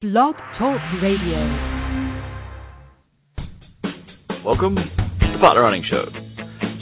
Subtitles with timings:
[0.00, 1.36] Blog Talk Radio.
[4.40, 6.08] Welcome to the Partner Running Show,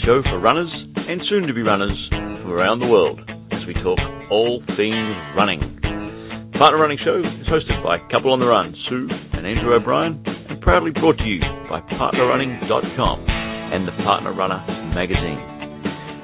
[0.06, 3.18] show for runners and soon to be runners from around the world
[3.50, 3.98] as we talk
[4.30, 5.58] all things running.
[5.82, 10.22] The Partner Running Show is hosted by Couple on the Run, Sue and Andrew O'Brien,
[10.24, 14.62] and proudly brought to you by PartnerRunning.com and the Partner Runner
[14.94, 15.42] magazine.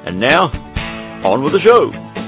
[0.06, 0.46] And now,
[1.26, 2.23] on with the show.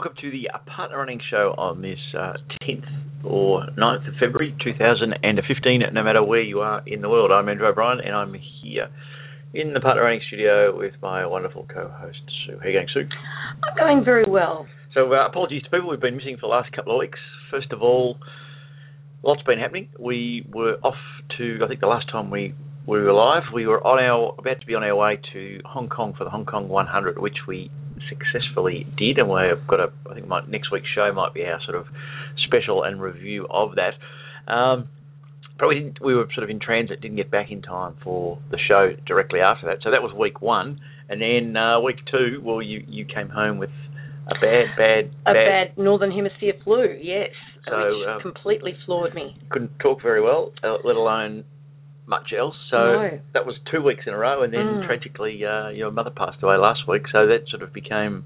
[0.00, 2.88] Welcome to the Partner Running Show on this uh, 10th
[3.22, 5.82] or 9th of February 2015.
[5.92, 8.88] No matter where you are in the world, I'm Andrew O'Brien and I'm here
[9.52, 12.16] in the Partner Running studio with my wonderful co-host
[12.46, 12.56] Sue.
[12.56, 13.08] How are you going, Sue?
[13.62, 14.66] I'm going very well.
[14.94, 17.18] So, uh, apologies to people we've been missing for the last couple of weeks.
[17.50, 18.16] First of all,
[19.22, 19.90] lots been happening.
[19.98, 20.94] We were off
[21.36, 22.54] to, I think the last time we
[22.86, 25.90] we were live, we were on our about to be on our way to Hong
[25.90, 27.70] Kong for the Hong Kong 100, which we
[28.08, 29.92] successfully did, and we've got a.
[30.10, 31.86] I think my next week's show might be our sort of
[32.46, 33.94] special and review of that.
[34.52, 34.88] Um,
[35.58, 35.98] but we didn't.
[36.02, 39.40] We were sort of in transit, didn't get back in time for the show directly
[39.40, 39.78] after that.
[39.82, 42.40] So that was week one, and then uh, week two.
[42.42, 43.70] Well, you you came home with
[44.26, 46.96] a bad, bad, a bad, northern hemisphere flu.
[47.02, 47.30] Yes,
[47.68, 49.36] So, which um, completely floored me.
[49.50, 51.44] couldn't talk very well, uh, let alone
[52.06, 52.56] much else.
[52.70, 53.18] So No.
[53.34, 54.86] that was two weeks in a row, and then Mm.
[54.86, 57.06] tragically, uh, your mother passed away last week.
[57.08, 58.24] So that sort of became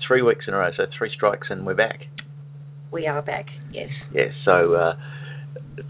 [0.00, 0.70] three weeks in a row.
[0.72, 2.06] So three strikes, and we're back.
[2.90, 3.46] We are back.
[3.70, 3.90] Yes.
[4.12, 4.32] Yes.
[4.44, 4.96] So uh,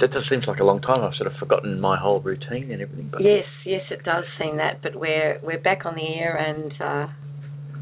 [0.00, 1.04] that just seems like a long time.
[1.04, 3.08] I've sort of forgotten my whole routine and everything.
[3.10, 6.72] But Yes, yes, it does seem that, but we're we're back on the air and
[6.80, 7.06] uh,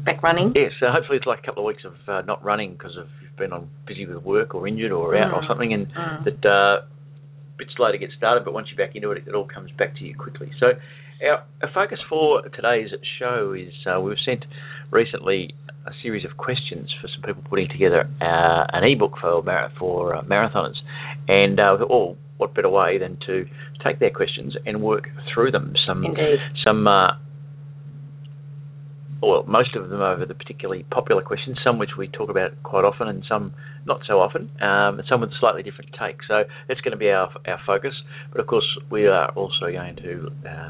[0.05, 0.51] back running.
[0.55, 3.07] Yes, so hopefully it's like a couple of weeks of uh, not running because of
[3.21, 5.47] you've been on busy with work or injured or out or Mm.
[5.47, 6.23] something, and Mm.
[6.25, 6.81] that uh,
[7.57, 8.45] bit slow to get started.
[8.45, 10.51] But once you're back into it, it all comes back to you quickly.
[10.59, 10.67] So
[11.25, 14.45] our, our focus for today's show is uh, we've sent
[14.91, 15.53] recently
[15.85, 20.15] a series of questions for some people putting together uh, an ebook for mar- for
[20.15, 20.75] uh, marathoners,
[21.27, 23.45] and uh, thought, oh, what better way than to
[23.83, 25.73] take their questions and work through them?
[25.87, 26.39] Some Indeed.
[26.65, 27.13] some uh,
[29.21, 32.85] well, most of them over the particularly popular questions, some which we talk about quite
[32.85, 33.53] often and some
[33.85, 36.25] not so often, um, and some with slightly different takes.
[36.27, 37.93] So that's going to be our our focus.
[38.31, 40.69] But of course, we are also going to uh,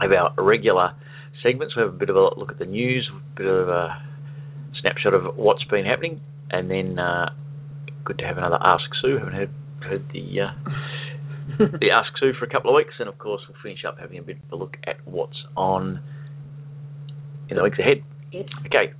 [0.00, 0.94] have our regular
[1.42, 1.74] segments.
[1.76, 4.02] We have a bit of a look at the news, a bit of a
[4.80, 6.20] snapshot of what's been happening,
[6.50, 7.30] and then uh,
[8.04, 9.18] good to have another Ask Sue.
[9.18, 13.18] Haven't heard, heard the uh, the Ask Sue for a couple of weeks, and of
[13.18, 16.00] course we'll finish up having a bit of a look at what's on
[17.48, 18.02] in the weeks ahead.
[18.66, 18.92] Okay.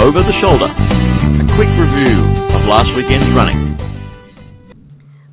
[0.00, 2.24] Over the shoulder, a quick review
[2.56, 3.76] of last weekend's running.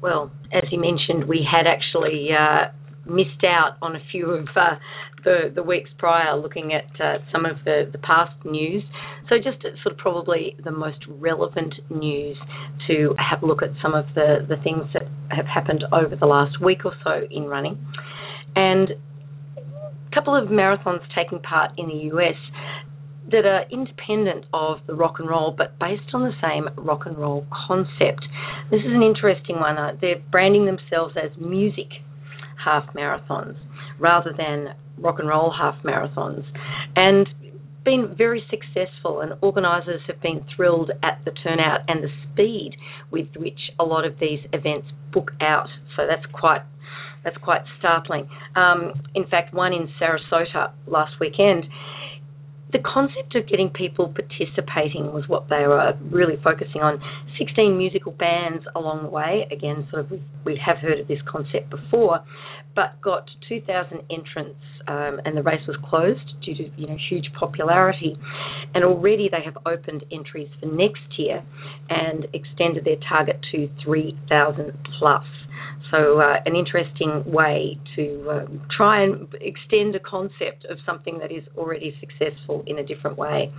[0.01, 2.71] Well, as you mentioned, we had actually uh,
[3.09, 4.75] missed out on a few of uh,
[5.23, 8.83] the the weeks prior, looking at uh, some of the the past news.
[9.29, 12.37] So just sort of probably the most relevant news
[12.87, 16.25] to have a look at some of the the things that have happened over the
[16.25, 17.77] last week or so in running,
[18.55, 18.89] and
[20.13, 22.35] couple of marathons taking part in the US
[23.31, 27.17] that are independent of the rock and roll, but based on the same rock and
[27.17, 28.23] roll concept.
[28.71, 29.77] This is an interesting one.
[29.77, 31.89] Uh, they're branding themselves as music
[32.63, 33.57] half marathons
[33.99, 36.43] rather than rock and roll half marathons,
[36.95, 37.27] and
[37.83, 39.21] been very successful.
[39.21, 42.71] And organisers have been thrilled at the turnout and the speed
[43.11, 45.67] with which a lot of these events book out.
[45.95, 46.61] So that's quite
[47.23, 48.27] that's quite startling.
[48.55, 51.65] Um, in fact, one in Sarasota last weekend
[52.73, 56.99] the concept of getting people participating was what they were really focusing on.
[57.39, 59.47] 16 musical bands along the way.
[59.51, 62.19] Again, sort of we, have heard of this concept before,
[62.75, 67.31] but got 2,000 entrants, um, and the race was closed due to you know huge
[67.39, 68.17] popularity.
[68.75, 71.43] And already they have opened entries for next year
[71.89, 75.23] and extended their target to 3,000 plus.
[75.91, 81.31] So, uh, an interesting way to um, try and extend a concept of something that
[81.31, 83.51] is already successful in a different way.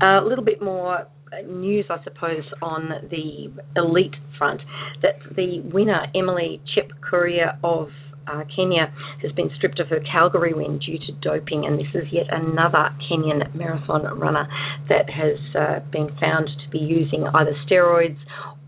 [0.00, 1.06] Uh, a little bit more
[1.46, 4.60] news, I suppose, on the elite front
[5.02, 7.88] that the winner, Emily Chip Courier of
[8.26, 12.04] uh, Kenya, has been stripped of her Calgary win due to doping, and this is
[12.12, 14.46] yet another Kenyan marathon runner
[14.88, 18.18] that has uh, been found to be using either steroids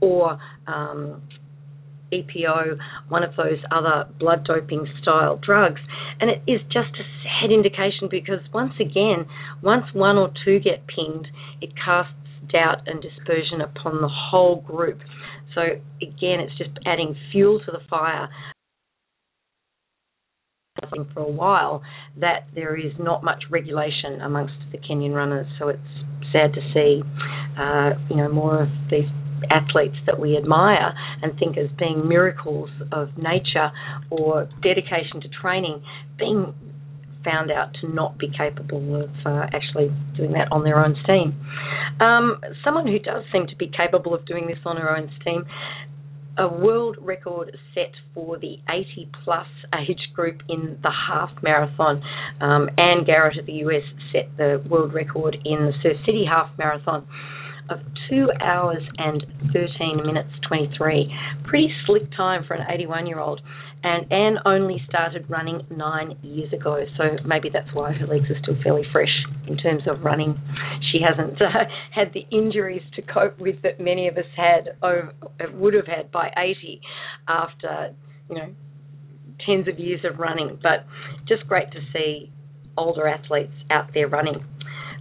[0.00, 1.22] or um,
[2.12, 2.78] EPO,
[3.08, 5.80] one of those other blood doping style drugs.
[6.20, 9.26] And it is just a sad indication because, once again,
[9.62, 11.28] once one or two get pinged,
[11.60, 12.14] it casts
[12.52, 14.98] doubt and dispersion upon the whole group.
[15.54, 15.62] So,
[16.02, 18.28] again, it's just adding fuel to the fire
[21.12, 21.82] for a while
[22.18, 25.46] that there is not much regulation amongst the Kenyan runners.
[25.58, 25.80] So it's
[26.32, 27.02] sad to see,
[27.58, 29.08] uh, you know, more of these
[29.50, 33.70] athletes that we admire and think as being miracles of nature
[34.10, 35.82] or dedication to training
[36.18, 36.54] being
[37.24, 41.36] found out to not be capable of uh, actually doing that on their own steam.
[42.00, 45.44] Um, someone who does seem to be capable of doing this on her own steam
[46.38, 49.46] a world record set for the 80 plus
[49.78, 52.02] age group in the half marathon.
[52.40, 53.82] Um, Anne Garrett of the US
[54.12, 57.06] set the world record in the Surf City half marathon
[57.70, 57.80] of
[58.10, 61.14] 2 hours and 13 minutes 23.
[61.44, 63.40] Pretty slick time for an 81 year old
[63.82, 68.38] and Anne only started running nine years ago, so maybe that's why her legs are
[68.42, 69.08] still fairly fresh
[69.46, 70.38] in terms of running.
[70.92, 71.64] She hasn't uh,
[71.94, 75.14] had the injuries to cope with that many of us had over,
[75.54, 76.80] would have had by 80
[77.26, 77.94] after
[78.28, 78.54] you know
[79.46, 80.58] tens of years of running.
[80.62, 80.84] But
[81.26, 82.30] just great to see
[82.76, 84.44] older athletes out there running.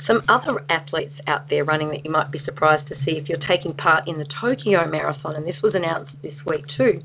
[0.07, 3.37] Some other athletes out there running that you might be surprised to see if you're
[3.47, 7.01] taking part in the Tokyo Marathon, and this was announced this week too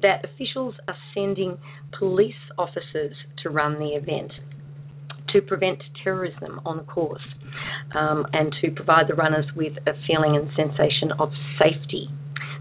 [0.00, 1.58] that officials are sending
[1.98, 4.32] police officers to run the event
[5.32, 7.22] to prevent terrorism on the course
[7.94, 12.08] um, and to provide the runners with a feeling and sensation of safety.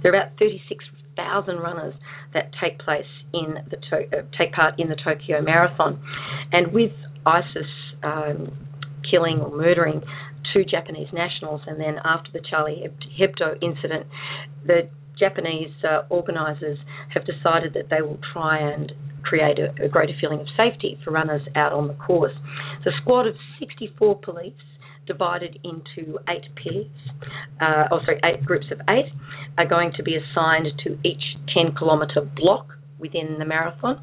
[0.04, 1.94] There are about 36,000 runners
[2.34, 6.02] that take place in the to- uh, take part in the Tokyo Marathon,
[6.52, 6.92] and with
[7.26, 7.72] ISIS
[8.04, 8.67] um,
[9.10, 10.02] killing or murdering
[10.54, 12.86] two Japanese nationals, and then after the Charlie
[13.20, 14.08] Hebdo incident,
[14.66, 14.90] the
[15.20, 16.78] Japanese uh, organisers
[17.14, 18.92] have decided that they will try and
[19.24, 22.34] create a, a, greater feeling of safety for runners out on the course.
[22.86, 24.54] The squad of 64 police
[25.06, 26.88] divided into eight pairs,
[27.62, 29.12] uh, oh sorry, eight groups of eight,
[29.58, 32.68] are going to be assigned to each 10 kilometre block
[33.00, 34.02] within the marathon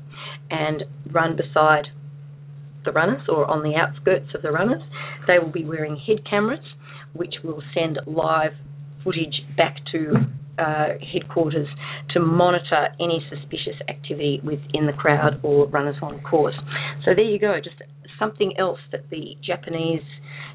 [0.51, 1.87] and run beside
[2.85, 4.83] the runners or on the outskirts of the runners.
[5.27, 6.65] They will be wearing head cameras,
[7.13, 8.53] which will send live
[9.03, 10.15] footage back to
[10.59, 11.69] uh, headquarters
[12.11, 16.55] to monitor any suspicious activity within the crowd or runners on course.
[17.05, 17.77] So there you go, just
[18.19, 20.03] something else that the Japanese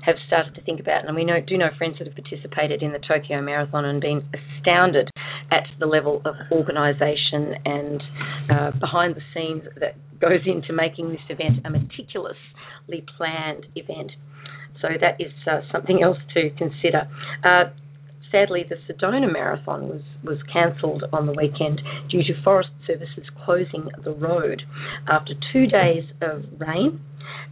[0.05, 1.05] have started to think about.
[1.05, 4.23] And we know, do know friends that have participated in the Tokyo Marathon and been
[4.33, 5.09] astounded
[5.51, 8.03] at the level of organisation and
[8.49, 14.11] uh, behind the scenes that goes into making this event a meticulously planned event.
[14.81, 17.09] So that is uh, something else to consider.
[17.43, 17.71] Uh,
[18.31, 23.89] sadly, the Sedona Marathon was, was cancelled on the weekend due to Forest Services closing
[24.03, 24.61] the road.
[25.07, 27.01] After two days of rain,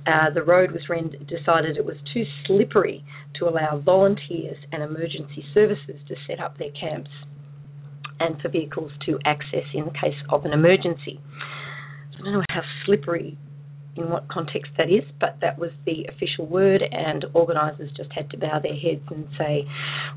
[0.05, 0.83] uh, the road was
[1.27, 3.03] decided it was too slippery
[3.35, 7.11] to allow volunteers and emergency services to set up their camps
[8.19, 11.19] and for vehicles to access in case of an emergency.
[12.19, 13.37] I don't know how slippery
[13.95, 18.29] in what context that is, but that was the official word, and organisers just had
[18.29, 19.65] to bow their heads and say,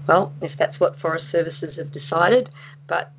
[0.07, 2.49] well, if that's what Forest Services have decided,
[2.89, 3.13] but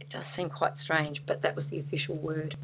[0.00, 2.56] it does seem quite strange, but that was the official word.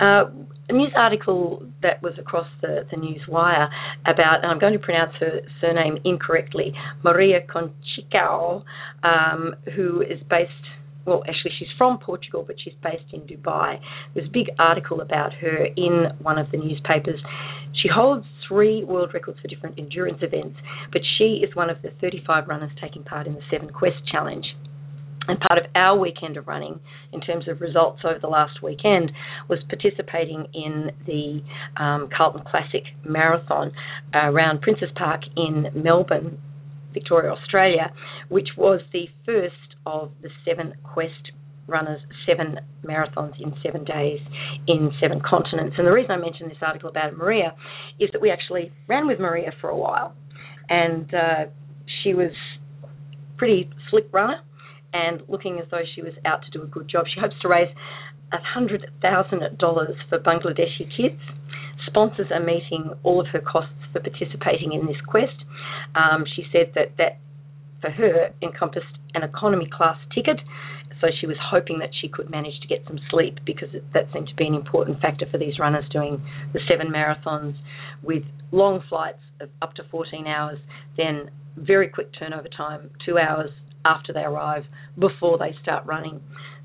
[0.00, 0.24] Uh,
[0.68, 3.68] a news article that was across the, the news wire
[4.06, 6.72] about, and I'm going to pronounce her surname incorrectly,
[7.04, 8.64] Maria Conceição,
[9.02, 10.52] um, who is based
[11.06, 13.80] well, actually, she's from Portugal, but she's based in Dubai.
[14.14, 17.20] There's a big article about her in one of the newspapers.
[17.72, 20.58] She holds three world records for different endurance events,
[20.92, 24.44] but she is one of the 35 runners taking part in the Seven Quest Challenge.
[25.28, 26.80] And part of our weekend of running,
[27.12, 29.12] in terms of results over the last weekend,
[29.48, 31.42] was participating in the
[31.80, 33.72] um, Carlton Classic Marathon
[34.14, 36.38] uh, around Princes Park in Melbourne,
[36.92, 37.92] Victoria, Australia,
[38.28, 39.54] which was the first
[39.86, 41.32] of the seven Quest
[41.66, 44.18] runners, seven marathons in seven days
[44.66, 45.76] in seven continents.
[45.78, 47.54] And the reason I mentioned this article about Maria
[47.98, 50.14] is that we actually ran with Maria for a while,
[50.68, 51.44] and uh,
[52.02, 52.32] she was
[53.38, 54.40] pretty slick runner
[54.92, 57.06] and looking as though she was out to do a good job.
[57.12, 57.68] She hopes to raise
[58.32, 58.98] $100,000
[60.08, 61.20] for Bangladeshi kids.
[61.86, 65.36] Sponsors are meeting all of her costs for participating in this quest.
[65.94, 67.18] Um, she said that that
[67.80, 70.38] for her encompassed an economy class ticket.
[71.00, 74.28] So she was hoping that she could manage to get some sleep because that seemed
[74.28, 77.56] to be an important factor for these runners doing the seven marathons
[78.02, 80.58] with long flights of up to 14 hours,
[80.96, 83.50] then very quick turnover time, two hours
[83.84, 84.64] after they arrive
[84.98, 86.20] before they start running.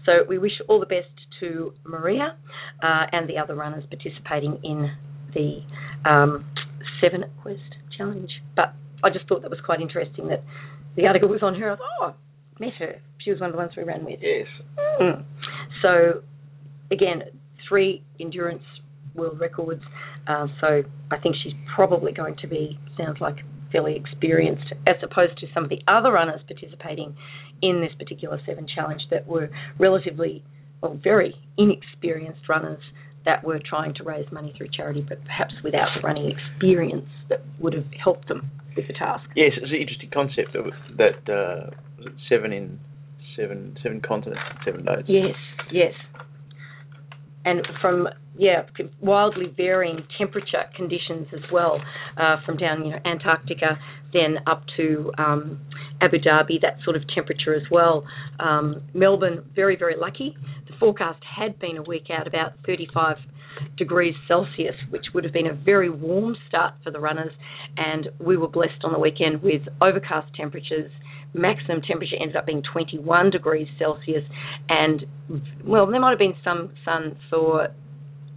[0.05, 1.09] So we wish all the best
[1.39, 2.35] to Maria
[2.83, 4.91] uh, and the other runners participating in
[5.33, 6.45] the um,
[7.01, 7.59] Seven Quest
[7.97, 8.29] Challenge.
[8.55, 8.73] But
[9.03, 10.43] I just thought that was quite interesting that
[10.95, 11.71] the article was on her.
[11.71, 12.13] I thought, oh,
[12.59, 13.01] met her.
[13.19, 14.19] She was one of the ones we ran with.
[14.21, 14.47] Yes.
[15.01, 15.23] Mm.
[15.81, 16.21] So,
[16.91, 17.23] again,
[17.67, 18.63] three endurance
[19.15, 19.81] world records.
[20.27, 23.37] Uh, so I think she's probably going to be sounds like
[23.71, 27.15] fairly experienced as opposed to some of the other runners participating
[27.61, 30.43] in this particular seven challenge that were relatively
[30.81, 32.81] well very inexperienced runners
[33.25, 37.41] that were trying to raise money through charity, but perhaps without the running experience that
[37.59, 39.27] would have helped them with the task.
[39.35, 40.65] Yes, it's an interesting concept of
[40.97, 42.79] that uh, it seven in
[43.35, 45.05] seven seven continents in seven days.
[45.07, 45.35] Yes,
[45.71, 45.93] yes.
[47.43, 48.07] And from
[48.37, 48.63] yeah,
[49.01, 51.79] wildly varying temperature conditions as well,
[52.17, 53.79] uh, from down you know Antarctica,
[54.13, 55.61] then up to um,
[56.01, 58.03] Abu Dhabi, that sort of temperature as well.
[58.39, 60.35] Um, Melbourne, very very lucky.
[60.67, 63.17] The forecast had been a week out about 35
[63.77, 67.31] degrees Celsius, which would have been a very warm start for the runners,
[67.77, 70.91] and we were blessed on the weekend with overcast temperatures
[71.35, 74.23] maximum temperature ended up being 21 degrees Celsius,
[74.69, 75.05] and
[75.65, 77.69] well, there might have been some sun for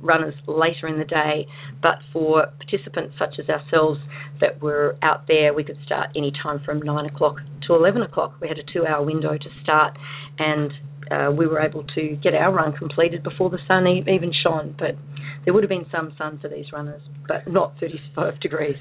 [0.01, 1.47] runners later in the day,
[1.83, 4.01] but for participants such as ourselves
[4.41, 7.37] that were out there, we could start any time from 9 o'clock
[7.67, 8.35] to 11 o'clock.
[8.41, 9.97] We had a two hour window to start,
[10.39, 10.73] and
[11.11, 14.75] uh, we were able to get our run completed before the sun even shone.
[14.79, 14.97] But
[15.45, 18.77] there would have been some sun for these runners, but not 35 degrees.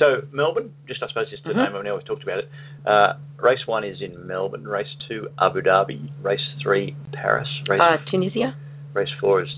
[0.00, 1.58] So Melbourne, just I suppose just the mm-hmm.
[1.58, 1.76] name.
[1.76, 2.48] I know we've talked about it.
[2.86, 4.64] Uh, race one is in Melbourne.
[4.64, 6.10] Race two, Abu Dhabi.
[6.22, 7.46] Race three, Paris.
[7.68, 8.56] Race uh, Tunisia.
[8.94, 9.50] Race four is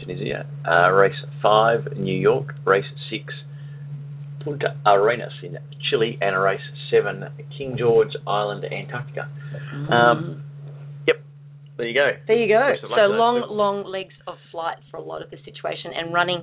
[0.00, 0.46] Tunisia.
[0.66, 2.54] Uh, race five, New York.
[2.64, 3.34] Race six,
[4.42, 5.58] Punta Arenas in
[5.90, 7.24] Chile, and race seven,
[7.58, 9.28] King George Island, Antarctica.
[9.74, 9.92] Mm.
[9.92, 10.44] Um,
[11.06, 11.16] yep,
[11.76, 12.10] there you go.
[12.26, 12.72] There you go.
[12.80, 16.42] So long, long legs of flight for a lot of the situation, and running,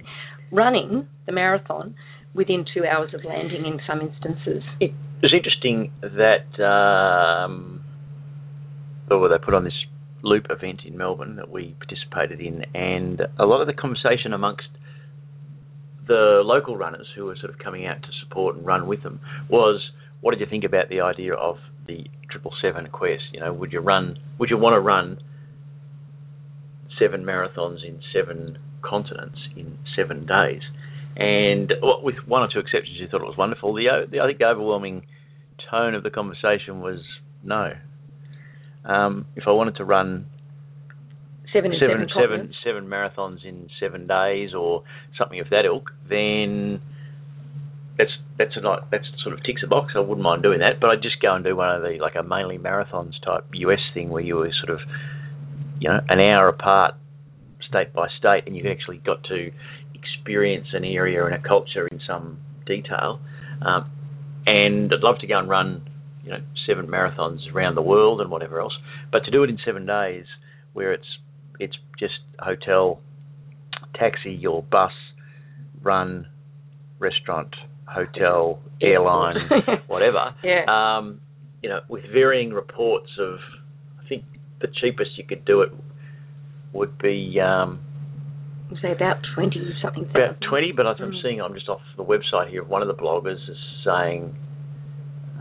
[0.52, 1.96] running the marathon
[2.34, 4.64] within two hours of landing in some instances.
[4.80, 7.84] It was interesting that um,
[9.10, 9.74] well, they put on this
[10.24, 14.68] loop event in Melbourne that we participated in, and a lot of the conversation amongst
[16.08, 19.20] the local runners who were sort of coming out to support and run with them
[19.50, 19.82] was,
[20.22, 23.24] what did you think about the idea of the triple seven quest?
[23.34, 24.18] You know, would you run?
[24.40, 25.20] Would you want to run
[27.00, 30.62] seven marathons in seven continents in seven days?
[31.18, 33.74] And with one or two exceptions, you thought it was wonderful.
[33.74, 35.08] The, the I think the overwhelming
[35.70, 37.00] tone of the conversation was
[37.44, 37.74] no.
[38.86, 40.28] Um, if I wanted to run
[41.52, 44.84] seven, seven, seven, seven marathons in seven days or
[45.18, 46.82] something of that ilk, then
[47.98, 49.94] that's that's a not that sort of ticks a box.
[49.96, 52.14] I wouldn't mind doing that, but I'd just go and do one of the like
[52.16, 54.88] a mainly marathons type US thing where you were sort of
[55.80, 56.94] you know an hour apart,
[57.68, 59.52] state by state, and you've actually got to
[60.16, 63.20] experience an area and a culture in some detail.
[63.66, 63.92] Um,
[64.46, 65.90] and I'd love to go and run,
[66.24, 68.74] you know, seven marathons around the world and whatever else.
[69.12, 70.26] But to do it in seven days,
[70.74, 71.08] where it's
[71.60, 73.00] it's just hotel,
[73.96, 74.92] taxi, your bus,
[75.82, 76.28] run,
[77.00, 77.56] restaurant,
[77.88, 79.36] hotel, airline,
[79.88, 80.36] whatever.
[80.44, 80.66] Yeah.
[80.68, 81.22] Um,
[81.64, 83.40] you know, with varying reports of,
[84.00, 84.24] I think
[84.62, 85.72] the cheapest you could do it
[86.72, 87.80] would be um,
[88.82, 91.22] say about 20 something About 20, but I'm mm.
[91.22, 94.36] seeing, I'm just off the website here, one of the bloggers is saying,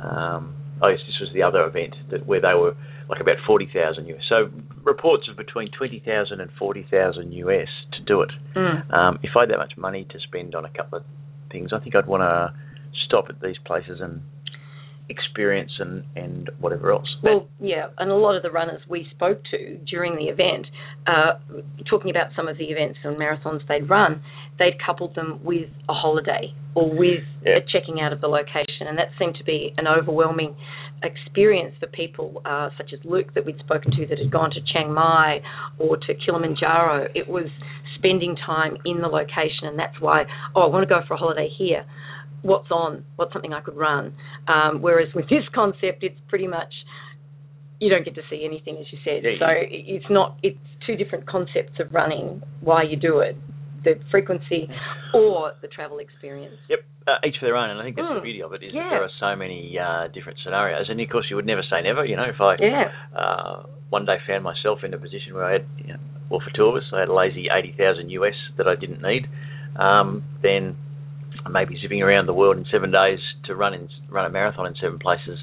[0.02, 2.76] um, oh yes, this was the other event that where they were
[3.08, 4.22] like about 40,000 US.
[4.28, 4.50] So
[4.82, 8.30] reports of between 20,000 and 40,000 US to do it.
[8.54, 8.92] Mm.
[8.92, 11.04] Um, if I had that much money to spend on a couple of
[11.50, 12.54] things, I think I'd want to
[13.06, 14.22] stop at these places and
[15.08, 17.06] experience and, and whatever else.
[17.22, 20.66] Well, yeah, and a lot of the runners we spoke to during the event,
[21.06, 21.38] uh,
[21.88, 24.22] talking about some of the events and marathons they'd run,
[24.58, 27.58] they'd coupled them with a holiday or with yeah.
[27.58, 30.56] a checking out of the location, and that seemed to be an overwhelming
[31.02, 34.60] experience for people uh, such as Luke that we'd spoken to that had gone to
[34.72, 35.40] Chiang Mai
[35.78, 37.08] or to Kilimanjaro.
[37.14, 37.46] It was
[37.98, 41.16] spending time in the location, and that's why, oh, I want to go for a
[41.16, 41.84] holiday here
[42.46, 44.14] what's on, what's something I could run.
[44.48, 46.72] Um, whereas with this concept, it's pretty much
[47.78, 49.22] you don't get to see anything, as you said.
[49.22, 52.42] Yeah, so it's not it's two different concepts of running.
[52.60, 53.36] Why you do it,
[53.84, 54.68] the frequency
[55.14, 56.56] or the travel experience.
[56.68, 58.16] Yep, uh, each for their own, and I think that's mm.
[58.16, 58.84] the beauty of it is yeah.
[58.84, 60.86] that there are so many uh, different scenarios.
[60.88, 62.04] And of course, you would never say never.
[62.04, 62.90] You know, if I yeah.
[63.16, 66.00] uh, one day found myself in a position where I had, you know,
[66.30, 69.02] well, for two of us, I had a lazy eighty thousand US that I didn't
[69.02, 69.28] need,
[69.78, 70.76] um, then
[71.48, 74.74] maybe zipping around the world in seven days to run in run a marathon in
[74.80, 75.38] seven places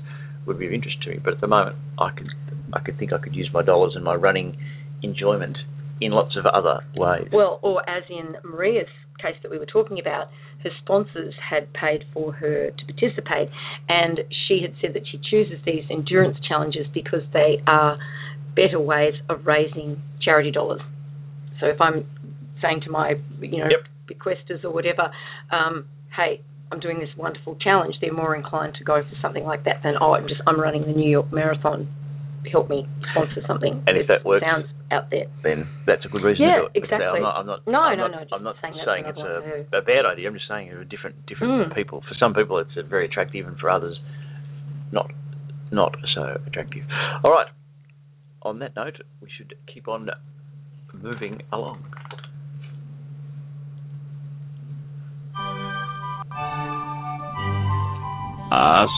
[0.45, 1.19] would be of interest to me.
[1.23, 2.29] But at the moment, I could
[2.73, 4.57] I could think I could use my dollars and my running
[5.01, 5.57] enjoyment
[6.01, 7.29] in lots of other ways.
[7.31, 8.87] Well, or as in Maria's
[9.21, 10.27] case that we were talking about,
[10.63, 13.49] her sponsors had paid for her to participate,
[13.87, 17.97] and she had said that she chooses these endurance challenges because they are
[18.55, 20.81] better ways of raising charity dollars.
[21.59, 22.05] So if I'm
[22.61, 23.85] saying to my, you know, yep.
[24.11, 25.11] Bequesters or whatever,
[25.51, 26.41] um, hey,
[26.71, 29.93] I'm doing this wonderful challenge, they're more inclined to go for something like that than
[30.01, 31.87] oh, I'm just I'm running the New York Marathon.
[32.51, 33.81] Help me sponsor something.
[33.87, 35.27] And if that works, sounds out there.
[35.43, 36.83] then that's a good reason Yeah, to do it.
[36.83, 36.99] Exactly.
[37.07, 39.77] I'm not, I'm not, No, I'm no, not, no, I'm not saying saying it's a,
[39.77, 40.27] a bad idea.
[40.27, 41.75] I'm just saying there are different different Mm.
[41.75, 42.01] people.
[42.01, 43.97] For some people, it's very attractive, and for others,
[44.91, 45.09] not
[45.71, 46.83] not so attractive.
[47.23, 47.47] All right.
[48.41, 50.09] On that note, we should keep on
[50.93, 51.85] moving along.
[58.53, 58.93] Ask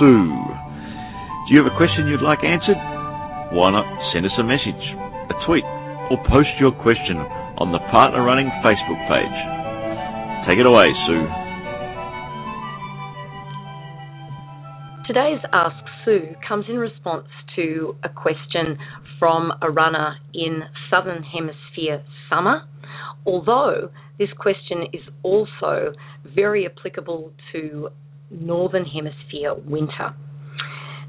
[0.00, 0.24] Sue.
[0.24, 2.80] Do you have a question you'd like answered?
[3.52, 3.84] Why not
[4.16, 4.80] send us a message,
[5.28, 5.68] a tweet,
[6.08, 7.20] or post your question
[7.60, 9.38] on the Partner Running Facebook page.
[10.48, 11.28] Take it away, Sue.
[15.06, 18.78] Today's Ask Sue comes in response to a question
[19.18, 22.62] from a runner in Southern Hemisphere summer,
[23.26, 25.92] although this question is also
[26.34, 27.90] very applicable to
[28.30, 30.14] Northern Hemisphere winter.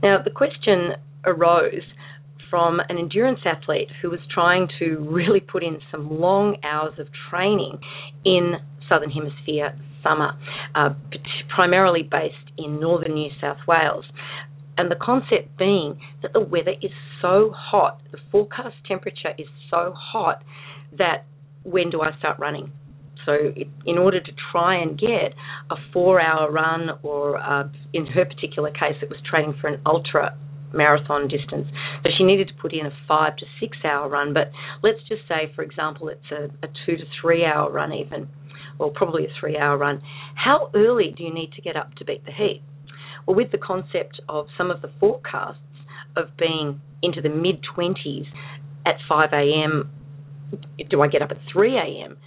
[0.04, 0.92] Now, the question
[1.26, 1.84] arose
[2.50, 7.08] from an endurance athlete who was trying to really put in some long hours of
[7.30, 7.80] training
[8.26, 8.56] in
[8.90, 9.74] Southern Hemisphere
[10.04, 10.34] summer,
[10.76, 10.90] uh,
[11.54, 14.06] primarily based in northern New South Wales.
[14.78, 19.94] And the concept being that the weather is so hot, the forecast temperature is so
[19.96, 20.44] hot
[20.98, 21.26] that
[21.64, 22.72] when do I start running?
[23.26, 25.34] So, it, in order to try and get
[25.70, 29.82] a four hour run, or uh, in her particular case, it was training for an
[29.86, 30.38] ultra
[30.74, 31.68] marathon distance.
[32.04, 34.34] So, she needed to put in a five to six hour run.
[34.34, 34.52] But
[34.84, 38.28] let's just say, for example, it's a, a two to three hour run, even,
[38.80, 40.02] well, probably a three hour run.
[40.36, 42.64] How early do you need to get up to beat the heat?
[43.28, 45.60] Well, with the concept of some of the forecasts
[46.16, 48.26] of being into the mid 20s
[48.86, 49.90] at 5 a.m.,
[50.90, 52.18] do I get up at 3 a.m.?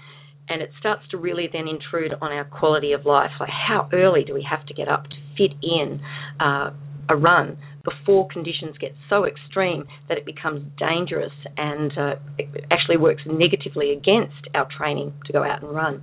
[0.48, 3.30] And it starts to really then intrude on our quality of life.
[3.40, 6.00] Like, how early do we have to get up to fit in
[6.38, 6.70] uh,
[7.08, 12.14] a run before conditions get so extreme that it becomes dangerous and uh,
[12.70, 16.02] actually works negatively against our training to go out and run?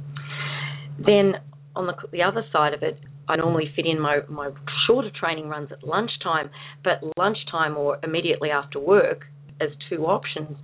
[0.97, 1.34] Then,
[1.75, 4.49] on the, the other side of it, I normally fit in my, my
[4.86, 6.49] shorter training runs at lunchtime,
[6.84, 9.21] but lunchtime or immediately after work
[9.62, 10.58] as two options,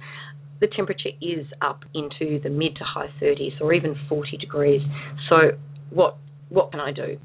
[0.60, 4.82] the temperature is up into the mid to high 30s or even 40 degrees.
[5.30, 5.58] So
[5.90, 6.18] what
[6.50, 7.18] what can I do?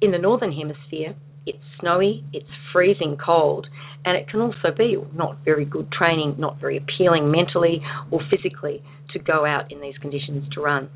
[0.00, 1.14] In the northern hemisphere,
[1.46, 3.66] it's snowy, it's freezing cold,
[4.04, 8.82] and it can also be not very good training, not very appealing mentally or physically
[9.12, 10.88] to go out in these conditions to run.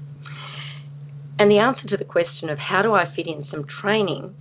[1.38, 4.35] And the answer to the question of how do I fit in some training,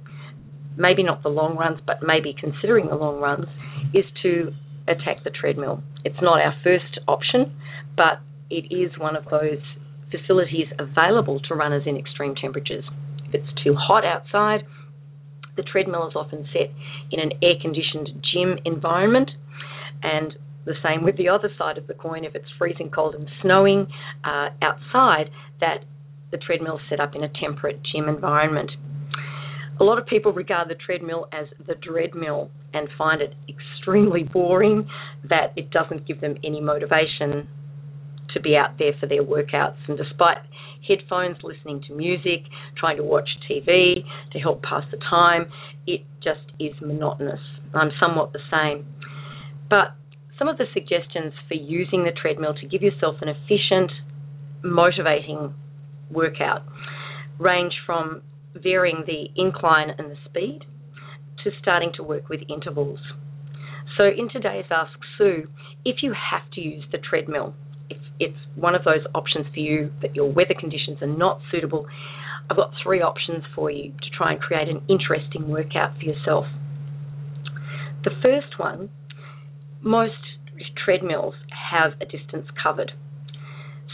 [0.77, 3.45] maybe not the long runs, but maybe considering the long runs,
[3.93, 4.51] is to
[4.89, 5.83] attack the treadmill.
[6.03, 7.53] It's not our first option,
[7.95, 9.61] but it is one of those
[10.09, 12.83] facilities available to runners in extreme temperatures.
[13.27, 14.65] If it's too hot outside,
[15.55, 16.71] the treadmill is often set
[17.11, 19.29] in an air conditioned gym environment,
[20.01, 20.33] and
[20.65, 22.23] the same with the other side of the coin.
[22.23, 23.87] If it's freezing cold and snowing
[24.23, 25.85] uh, outside, that
[26.31, 28.71] the treadmill is set up in a temperate gym environment.
[29.79, 34.87] A lot of people regard the treadmill as the dreadmill and find it extremely boring,
[35.29, 37.47] that it doesn't give them any motivation
[38.33, 39.77] to be out there for their workouts.
[39.87, 40.37] And despite
[40.87, 42.41] headphones, listening to music,
[42.77, 45.49] trying to watch TV to help pass the time,
[45.87, 47.39] it just is monotonous.
[47.73, 48.85] I'm somewhat the same.
[49.69, 49.95] But
[50.37, 53.91] some of the suggestions for using the treadmill to give yourself an efficient,
[54.63, 55.53] motivating
[56.11, 56.63] workout
[57.39, 58.21] range from
[58.55, 60.61] varying the incline and the speed
[61.43, 62.99] to starting to work with intervals.
[63.97, 65.47] So, in today's Ask Sue,
[65.85, 67.53] if you have to use the treadmill,
[67.89, 71.87] if it's one of those options for you that your weather conditions are not suitable,
[72.49, 76.45] I've got three options for you to try and create an interesting workout for yourself.
[78.03, 78.89] The first one,
[79.81, 80.13] most
[80.83, 81.35] treadmills
[81.71, 82.91] have a distance covered.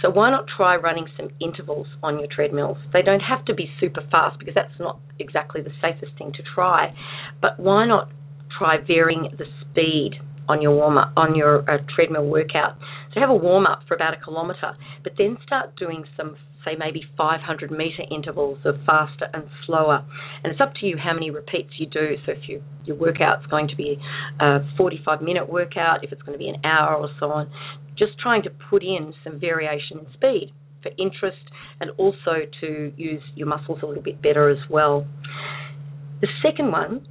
[0.02, 2.78] So why not try running some intervals on your treadmills?
[2.94, 6.44] They don't have to be super fast because that's not exactly the safest thing to
[6.44, 6.94] try.
[7.42, 8.10] But why not
[8.58, 12.78] try varying the speed on your warm up on your uh, treadmill workout?
[13.14, 16.75] So have a warm up for about a kilometre, but then start doing some say
[16.78, 20.04] maybe 500 metre intervals of faster and slower.
[20.43, 22.15] And it's up to you how many repeats you do.
[22.25, 23.97] So if you, your workout's going to be
[24.39, 27.51] a 45 minute workout, if it's going to be an hour or so on,
[27.97, 31.41] just trying to put in some variation in speed for interest
[31.80, 35.08] and also to use your muscles a little bit better as well.
[36.21, 37.08] The second one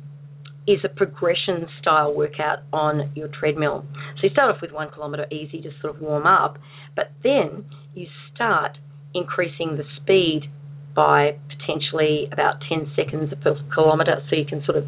[0.67, 3.85] is a progression style workout on your treadmill.
[4.17, 6.57] So you start off with one kilometre easy to sort of warm up,
[6.97, 8.79] but then you start
[9.15, 10.51] increasing the speed
[10.95, 14.85] by potentially about 10 seconds per kilometre, so you can sort of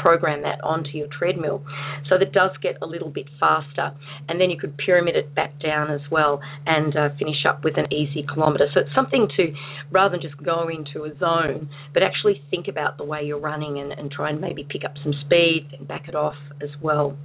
[0.00, 1.62] program that onto your treadmill.
[2.08, 3.92] So that does get a little bit faster.
[4.28, 7.76] And then you could pyramid it back down as well and uh, finish up with
[7.76, 8.68] an easy kilometre.
[8.74, 9.52] So it's something to
[9.90, 13.78] rather than just go into a zone but actually think about the way you're running
[13.78, 17.16] and, and try and maybe pick up some speed and back it off as well.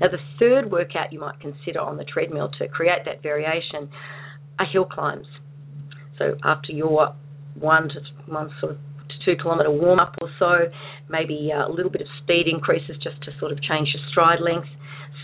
[0.00, 3.90] Now the third workout you might consider on the treadmill to create that variation
[4.60, 5.26] are hill climbs
[6.20, 7.16] so after your
[7.54, 8.78] one to one sort of
[9.24, 10.70] two kilometre warm up or so,
[11.08, 14.68] maybe a little bit of speed increases just to sort of change your stride length.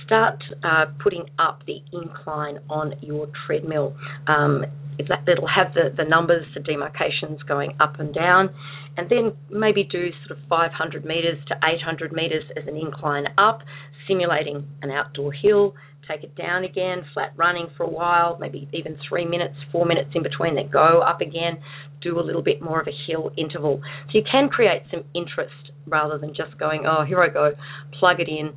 [0.05, 3.95] Start uh, putting up the incline on your treadmill.
[4.27, 4.65] Um,
[4.99, 8.49] that, it'll have the, the numbers, the demarcations going up and down,
[8.97, 13.61] and then maybe do sort of 500 metres to 800 metres as an incline up,
[14.09, 15.75] simulating an outdoor hill,
[16.09, 20.11] take it down again, flat running for a while, maybe even three minutes, four minutes
[20.15, 21.59] in between, then go up again,
[22.03, 23.81] do a little bit more of a hill interval.
[24.07, 27.53] So you can create some interest rather than just going, oh, here I go,
[27.99, 28.53] plug it in,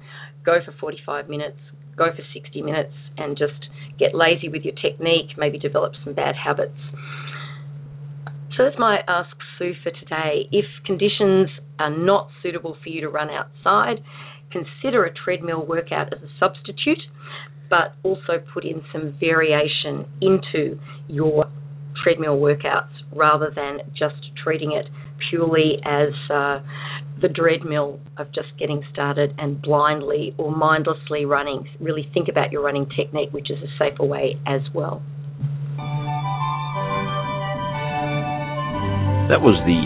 [0.46, 1.58] go for 45 minutes,
[1.98, 6.36] go for 60 minutes, and just get lazy with your technique, maybe develop some bad
[6.36, 6.78] habits.
[8.58, 10.50] So that's my Ask Sue for today.
[10.52, 14.04] If conditions are not suitable for you to run outside,
[14.52, 17.00] consider a treadmill workout as a substitute,
[17.70, 21.46] but also put in some variation into your
[22.04, 24.86] treadmill workouts rather than just treating it
[25.30, 26.60] purely as uh,
[27.22, 31.68] the treadmill of just getting started and blindly or mindlessly running.
[31.80, 35.02] Really think about your running technique, which is a safer way as well.
[39.30, 39.78] That was the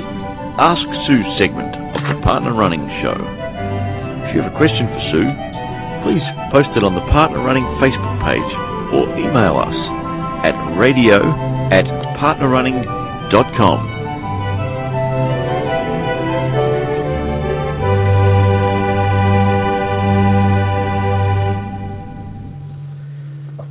[0.55, 3.17] Ask Sue segment of the Partner Running Show.
[4.23, 5.52] If you have a question for Sue,
[6.03, 8.51] please post it on the Partner Running Facebook page
[8.91, 9.79] or email us
[10.43, 11.15] at radio
[11.71, 11.87] at
[12.19, 14.03] partnerrunning.com.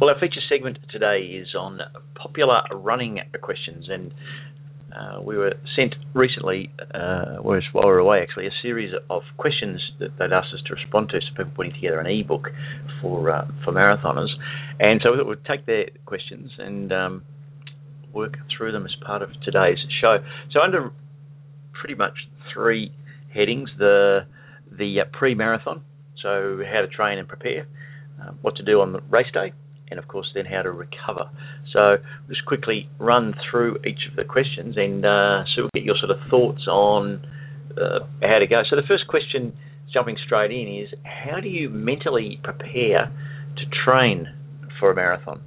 [0.00, 1.78] Well, our feature segment today is on
[2.14, 4.12] popular running questions, and
[4.94, 9.80] uh, we were sent recently, uh, while we were away actually, a series of questions
[9.98, 11.20] that they'd asked us to respond to.
[11.20, 12.48] So people putting together an e-book
[13.00, 14.28] for uh, for marathoners,
[14.80, 17.22] and so we we'd take their questions and um,
[18.12, 20.18] work through them as part of today's show.
[20.52, 20.90] So under
[21.72, 22.14] pretty much
[22.52, 22.92] three
[23.32, 24.26] headings: the
[24.70, 25.82] the uh, pre-marathon,
[26.22, 27.66] so how to train and prepare,
[28.20, 29.52] uh, what to do on the race day,
[29.92, 31.30] and of course then how to recover.
[31.72, 35.96] So just quickly run through each of the questions and uh, so we'll get your
[36.00, 37.24] sort of thoughts on
[37.76, 38.62] uh, how to go.
[38.68, 39.52] So the first question,
[39.92, 43.12] jumping straight in, is how do you mentally prepare
[43.56, 44.28] to train
[44.80, 45.42] for a marathon?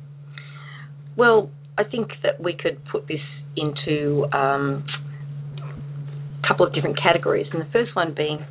[1.18, 3.20] Well, I think that we could put this
[3.58, 4.86] into um,
[6.44, 8.46] a couple of different categories, and the first one being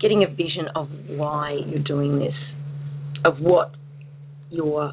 [0.00, 2.34] getting a vision of why you're doing this,
[3.24, 3.72] of what
[4.50, 4.92] your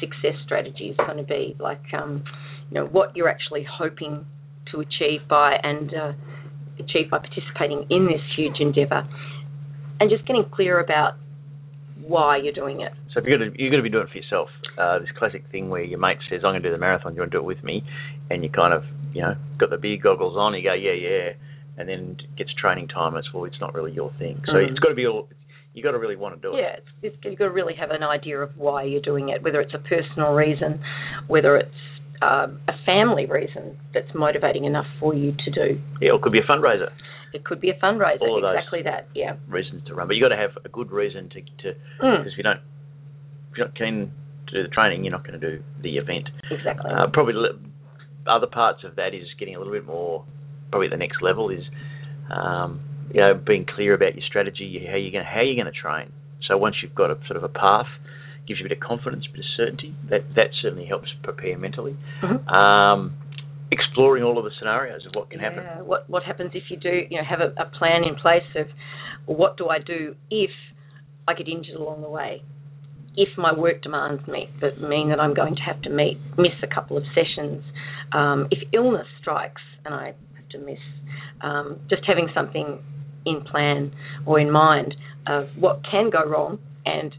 [0.00, 2.24] success strategy is going to be, like um,
[2.70, 4.24] you know what you're actually hoping
[4.72, 6.12] to achieve by and uh,
[6.78, 9.06] achieve by participating in this huge endeavour,
[10.00, 11.14] and just getting clear about
[12.06, 12.92] why you're doing it.
[13.12, 14.48] So if you're going to you're going to be doing it for yourself.
[14.76, 17.12] Uh, this classic thing where your mate says, "I'm going to do the marathon.
[17.12, 17.84] Do you want to do it with me?"
[18.30, 20.54] And you kind of you know got the beer goggles on.
[20.54, 21.32] You go, "Yeah, yeah,"
[21.78, 23.14] and then it gets training time.
[23.14, 24.42] And it's well, it's not really your thing.
[24.46, 24.70] So Mhm.
[24.70, 25.28] it's got to be all.
[25.74, 26.60] You got to really want to do it.
[26.60, 29.42] Yeah, it's, it's, you've got to really have an idea of why you're doing it,
[29.42, 30.80] whether it's a personal reason,
[31.26, 31.74] whether it's
[32.22, 35.80] um, a family reason that's motivating enough for you to do.
[36.00, 36.90] Yeah, or it could be a fundraiser
[37.32, 38.54] It could be a fundraiser, All of those.
[38.56, 39.08] exactly that.
[39.14, 39.34] Yeah.
[39.48, 42.32] Reasons to run, but you got to have a good reason to to Mm, because
[42.32, 42.60] if you don't
[43.50, 44.12] if you're not keen
[44.46, 46.28] to do the training, you're not going to do the event.
[46.50, 46.90] exactly.
[46.90, 47.34] Uh, probably
[48.26, 50.24] other parts of that is getting a little bit more.
[50.70, 51.62] Probably the next level is,
[52.30, 52.80] um,
[53.14, 56.12] you know, being clear about your strategy, how you're going how you're going to train.
[56.48, 57.86] So once you've got a sort of a path,
[58.46, 59.94] gives you a bit of confidence, a bit of certainty.
[60.10, 61.96] That that certainly helps prepare mentally.
[62.20, 62.56] Mhm.
[62.56, 63.12] Um,
[63.70, 65.64] exploring all of the scenarios of what can happen.
[65.86, 68.66] What what happens if you do you know have a, a plan in place of
[69.26, 70.50] what do I do if
[71.28, 72.42] I get injured along the way?
[73.16, 76.58] If my work demands me that mean that I'm going to have to meet miss
[76.64, 77.62] a couple of sessions,
[78.12, 80.82] um, if illness strikes and I have to miss,
[81.40, 82.80] um, just having something
[83.26, 83.92] in plan
[84.26, 84.94] or in mind
[85.26, 87.14] of what can go wrong and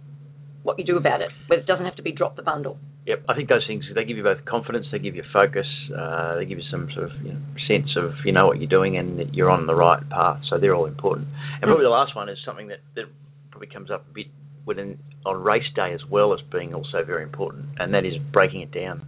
[0.64, 1.30] what you do about it.
[1.50, 2.78] But it doesn't have to be drop the bundle.
[3.06, 6.38] Yep, I think those things they give you both confidence, they give you focus, uh,
[6.38, 8.98] they give you some sort of you know, sense of you know what you're doing
[8.98, 10.42] and that you're on the right path.
[10.50, 11.28] So they're all important.
[11.62, 13.06] And probably the last one is something that, that
[13.52, 14.28] probably comes up a bit
[14.66, 18.62] within on race day as well as being also very important, and that is breaking
[18.62, 19.06] it down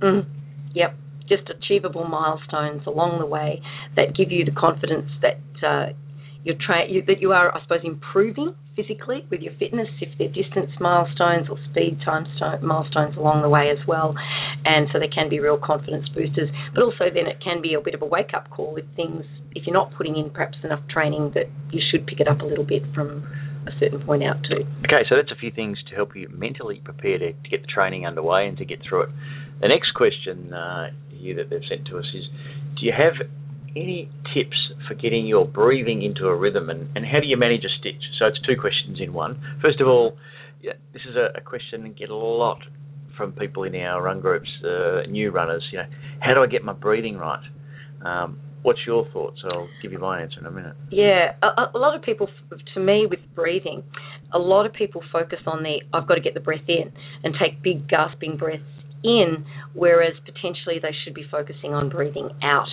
[0.00, 0.26] Mm.
[0.74, 0.94] Yep.
[1.28, 3.60] Just achievable milestones along the way
[3.96, 5.92] that give you the confidence that uh,
[6.44, 10.28] you're tra- you, that you are, I suppose, improving physically with your fitness, if they're
[10.28, 12.26] distance milestones or speed time
[12.62, 14.14] milestones along the way as well.
[14.64, 16.48] And so they can be real confidence boosters.
[16.74, 19.24] But also then it can be a bit of a wake up call with things,
[19.54, 22.44] if you're not putting in perhaps enough training, that you should pick it up a
[22.44, 23.26] little bit from
[23.66, 24.64] a certain point out too.
[24.86, 27.66] Okay, so that's a few things to help you mentally prepare to, to get the
[27.66, 29.10] training underway and to get through it.
[29.60, 32.24] The next question uh, here that they've sent to us is,
[32.78, 33.28] do you have
[33.76, 37.64] any tips for getting your breathing into a rhythm and, and how do you manage
[37.64, 38.02] a stitch?
[38.18, 39.40] So it's two questions in one.
[39.62, 40.16] First of all,
[40.62, 42.58] yeah, this is a, a question I get a lot
[43.16, 45.64] from people in our run groups, uh, new runners.
[45.72, 45.86] You know,
[46.20, 47.44] how do I get my breathing right?
[48.04, 49.40] Um, what's your thoughts?
[49.44, 50.76] I'll give you my answer in a minute.
[50.90, 52.28] Yeah, a, a lot of people,
[52.74, 53.82] to me, with breathing,
[54.32, 56.92] a lot of people focus on the I've got to get the breath in
[57.24, 58.62] and take big gasping breaths
[59.04, 62.68] in, whereas potentially they should be focusing on breathing out.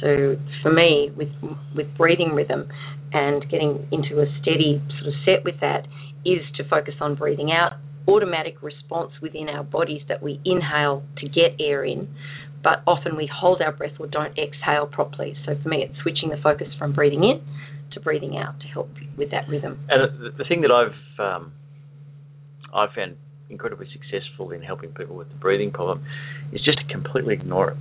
[0.00, 1.28] So for me, with
[1.74, 2.68] with breathing rhythm
[3.12, 5.86] and getting into a steady sort of set with that,
[6.24, 7.72] is to focus on breathing out,
[8.08, 12.08] automatic response within our bodies that we inhale to get air in,
[12.62, 15.34] but often we hold our breath or don't exhale properly.
[15.46, 17.42] So for me, it's switching the focus from breathing in
[17.92, 19.78] to breathing out to help with that rhythm.
[19.88, 21.52] And the thing that I've um,
[22.74, 23.16] I've found
[23.48, 26.04] incredibly successful in helping people with the breathing problem
[26.52, 27.76] is just to completely ignore it.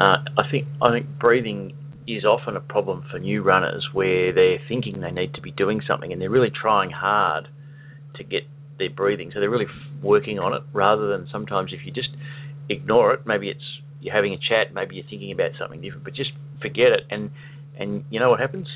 [0.00, 1.74] Uh, I think I think breathing
[2.06, 5.82] is often a problem for new runners where they're thinking they need to be doing
[5.86, 7.48] something and they're really trying hard
[8.16, 8.42] to get
[8.78, 9.30] their breathing.
[9.32, 9.68] So they're really
[10.02, 12.08] working on it rather than sometimes if you just
[12.68, 13.62] ignore it, maybe it's
[14.00, 16.30] you're having a chat, maybe you're thinking about something different, but just
[16.62, 17.30] forget it and
[17.78, 18.68] and you know what happens?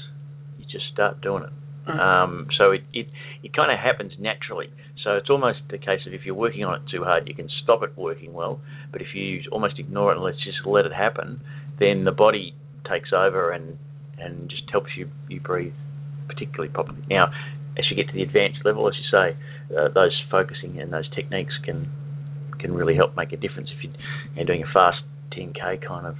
[0.59, 1.53] You just start doing it.
[1.89, 2.01] Mm.
[2.01, 3.09] Um, so it, it,
[3.43, 4.69] it kind of happens naturally.
[5.05, 7.49] So it's almost the case of if you're working on it too hard, you can
[7.62, 8.61] stop it working well.
[8.90, 11.40] But if you almost ignore it and let's just let it happen,
[11.79, 12.55] then the body
[12.90, 13.79] takes over and
[14.19, 15.75] and just helps you you breathe
[16.29, 17.03] particularly properly.
[17.11, 17.27] Now,
[17.79, 19.37] as you get to the advanced level, as you say,
[19.77, 21.90] uh, those focusing and those techniques can
[22.59, 25.03] can really help make a difference if you're doing a fast
[25.37, 26.17] 10k kind of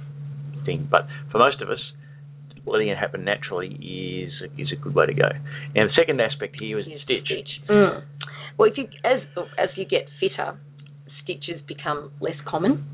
[0.65, 0.87] thing.
[0.89, 1.79] But for most of us,
[2.65, 5.29] letting it happen naturally is is a good way to go.
[5.75, 7.25] Now the second aspect here is stitch.
[7.25, 7.49] stitch.
[7.69, 8.03] Mm.
[8.57, 9.21] Well, if you as
[9.57, 10.57] as you get fitter,
[11.23, 12.85] stitches become less common.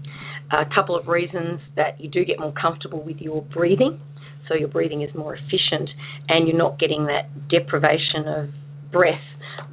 [0.51, 4.01] A couple of reasons that you do get more comfortable with your breathing,
[4.49, 5.89] so your breathing is more efficient,
[6.27, 8.49] and you're not getting that deprivation of
[8.91, 9.23] breath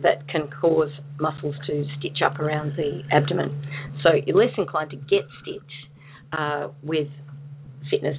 [0.03, 3.65] that can cause muscles to stitch up around the abdomen.
[4.03, 5.73] So you're less inclined to get stitch
[6.33, 7.09] uh, with
[7.91, 8.19] fitness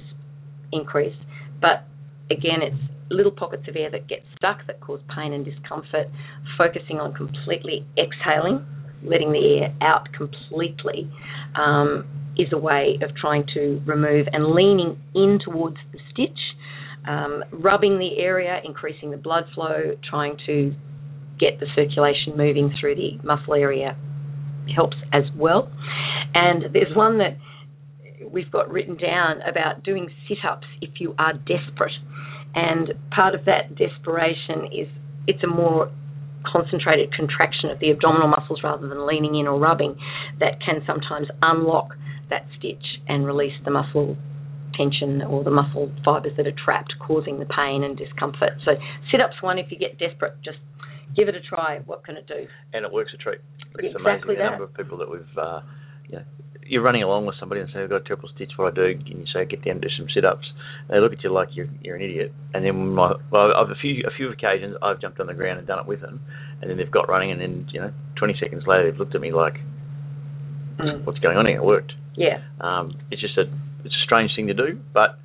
[0.72, 1.16] increase.
[1.60, 1.84] But
[2.30, 2.76] again, it's
[3.10, 6.08] little pockets of air that get stuck that cause pain and discomfort,
[6.56, 8.64] focusing on completely exhaling,
[9.02, 11.10] letting the air out completely,
[11.56, 12.06] um,
[12.38, 16.38] is a way of trying to remove and leaning in towards the stitch,
[17.08, 20.72] um, rubbing the area, increasing the blood flow, trying to
[21.38, 23.96] get the circulation moving through the muscle area
[24.74, 25.70] helps as well.
[26.34, 27.36] And there's one that
[28.32, 31.92] we've got written down about doing sit ups if you are desperate.
[32.54, 34.88] And part of that desperation is
[35.26, 35.90] it's a more
[36.46, 39.96] concentrated contraction of the abdominal muscles rather than leaning in or rubbing
[40.40, 41.90] that can sometimes unlock
[42.30, 44.16] that stitch and release the muscle
[44.74, 48.56] tension or the muscle fibers that are trapped causing the pain and discomfort.
[48.64, 48.72] So
[49.10, 50.58] sit ups one if you get desperate, just
[51.16, 51.80] give it a try.
[51.84, 52.46] What can it do?
[52.72, 53.40] And it works a treat.
[53.78, 55.60] It's exactly amazing the number of people that we've uh,
[56.08, 56.24] you know,
[56.70, 58.84] you're running along with somebody and say, I've got a terrible stitch, what I do,
[58.94, 60.46] and you say, get down and do some sit ups.
[60.88, 62.32] They look at you like you're you're an idiot.
[62.54, 65.58] And then my, well, I've a few a few occasions I've jumped on the ground
[65.58, 66.20] and done it with them,
[66.62, 69.20] and then they've got running, and then you know, 20 seconds later they've looked at
[69.20, 69.54] me like,
[70.78, 71.04] mm.
[71.04, 71.56] what's going on here?
[71.56, 71.92] It worked.
[72.14, 72.38] Yeah.
[72.60, 73.50] Um, it's just a
[73.84, 75.18] it's a strange thing to do, but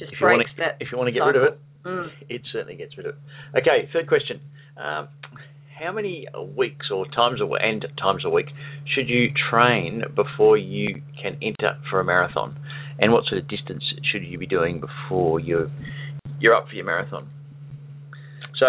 [0.00, 1.32] just if you want to if you want to get cycle.
[1.32, 2.08] rid of it, mm.
[2.28, 3.58] it certainly gets rid of it.
[3.62, 4.40] Okay, third question.
[4.76, 5.08] Um,
[5.78, 8.46] how many weeks or times a and times a week
[8.94, 12.58] should you train before you can enter for a marathon?
[12.98, 15.70] And what sort of distance should you be doing before you
[16.40, 17.28] you're up for your marathon?
[18.58, 18.66] So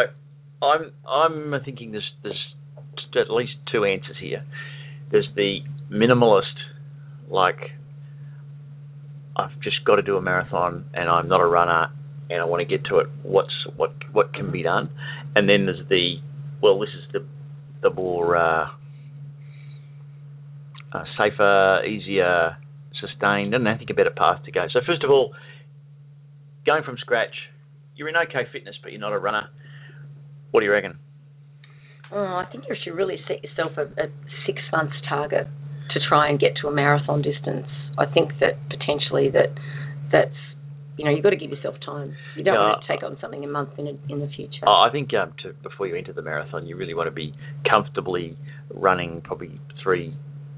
[0.62, 2.40] I'm I'm thinking there's there's
[3.16, 4.46] at least two answers here.
[5.12, 5.60] There's the
[5.92, 6.44] minimalist,
[7.30, 7.72] like
[9.36, 11.92] I've just got to do a marathon and I'm not a runner
[12.30, 13.08] and I want to get to it.
[13.24, 14.92] What's what what can be done?
[15.36, 16.18] And then there's the
[16.62, 17.26] well, this is the
[17.82, 18.68] the more uh,
[20.92, 22.58] uh, safer, easier,
[23.00, 24.66] sustained, and I think a better path to go.
[24.72, 25.34] So first of all,
[26.66, 27.36] going from scratch,
[27.96, 29.50] you're in okay fitness, but you're not a runner.
[30.52, 31.00] What do you reckon?
[32.12, 34.08] Oh, I think you should really set yourself a, a
[34.46, 35.48] six months target.
[35.94, 37.68] to try and get to a marathon distance.
[37.98, 39.50] I think that potentially that
[40.12, 40.36] that's
[41.00, 42.14] you know you've got to give yourself time.
[42.36, 44.68] You don't want to take on something a month in a, in the future.
[44.68, 47.34] I I think um, to, before you enter the marathon, you really want to be
[47.70, 48.38] comfortably
[48.70, 50.14] running probably three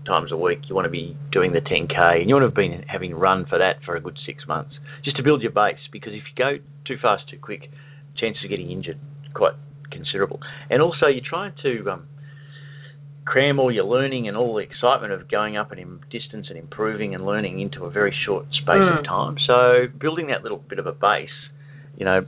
[0.07, 0.61] times a week.
[0.67, 3.45] You want to be doing the 10k, and you want to have been having run
[3.45, 4.73] for that for a good six months,
[5.05, 5.77] just to build your base.
[5.91, 7.69] Because if you go too fast, too quick,
[8.17, 8.97] chances of getting injured
[9.35, 9.53] quite
[9.91, 10.39] considerable.
[10.71, 12.07] And also, you're trying to um,
[13.25, 16.57] cram all your learning and all the excitement of going up and in distance and
[16.57, 18.99] improving and learning into a very short space Mm.
[18.99, 19.37] of time.
[19.45, 21.29] So building that little bit of a base,
[21.97, 22.25] you know,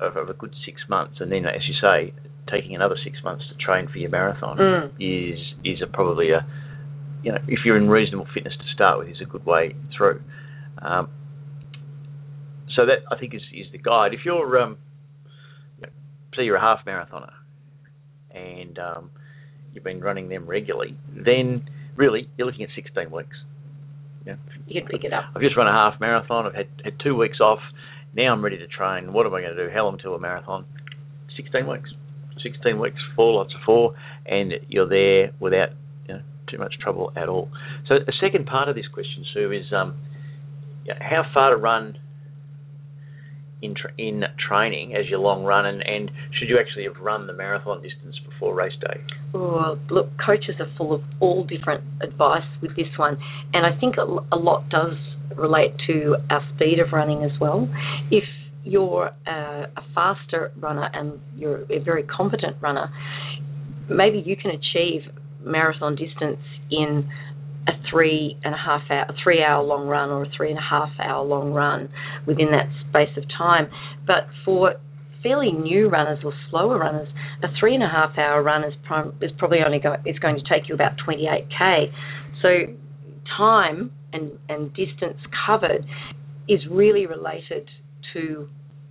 [0.00, 2.14] of, of a good six months, and then, as you say,
[2.50, 4.90] taking another six months to train for your marathon Mm.
[4.98, 6.44] is is a probably a
[7.22, 10.20] you know if you're in reasonable fitness to start with is a good way through.
[10.80, 11.08] Um,
[12.74, 14.14] so that I think is is the guide.
[14.14, 14.78] If you're um,
[15.78, 15.92] you know,
[16.36, 17.32] say you're a half marathoner
[18.34, 19.10] and um,
[19.72, 23.36] you've been running them regularly, then really you're looking at 16 weeks.
[24.24, 24.36] Yeah.
[24.68, 25.24] you can pick it up.
[25.34, 26.46] I've just run a half marathon.
[26.46, 27.58] I've had had two weeks off.
[28.14, 29.12] Now I'm ready to train.
[29.12, 29.72] What am I going to do?
[29.72, 30.64] How long to a marathon?
[31.36, 31.90] 16 weeks.
[32.42, 33.94] 16 weeks, four lots of four,
[34.26, 35.70] and you're there without
[36.08, 37.48] you know, too much trouble at all.
[37.88, 39.96] So the second part of this question, Sue, is um,
[41.00, 41.98] how far to run
[43.62, 47.26] in tra- in training as your long run, and, and should you actually have run
[47.26, 49.00] the marathon distance before race day?
[49.34, 53.16] Oh, look, coaches are full of all different advice with this one,
[53.52, 54.94] and I think a lot does
[55.36, 57.68] relate to our speed of running as well.
[58.10, 58.24] If
[58.64, 62.90] you're a, a faster runner and you're a very competent runner,
[63.88, 65.02] maybe you can achieve
[65.44, 66.38] marathon distance
[66.70, 67.08] in
[67.68, 70.58] a three and a half hour, a three hour long run or a three and
[70.58, 71.88] a half hour long run
[72.26, 73.68] within that space of time.
[74.06, 74.74] But for
[75.22, 77.08] fairly new runners or slower runners,
[77.42, 80.36] a three and a half hour run is, prim- is probably only go- is going
[80.36, 81.92] to take you about 28k.
[82.42, 82.74] So
[83.36, 85.84] time and, and distance covered
[86.48, 87.68] is really related
[88.12, 88.48] to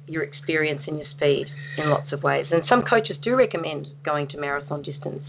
[0.08, 1.46] your experience and your speed
[1.78, 2.46] in lots of ways.
[2.52, 5.24] And some coaches do recommend going to marathon distance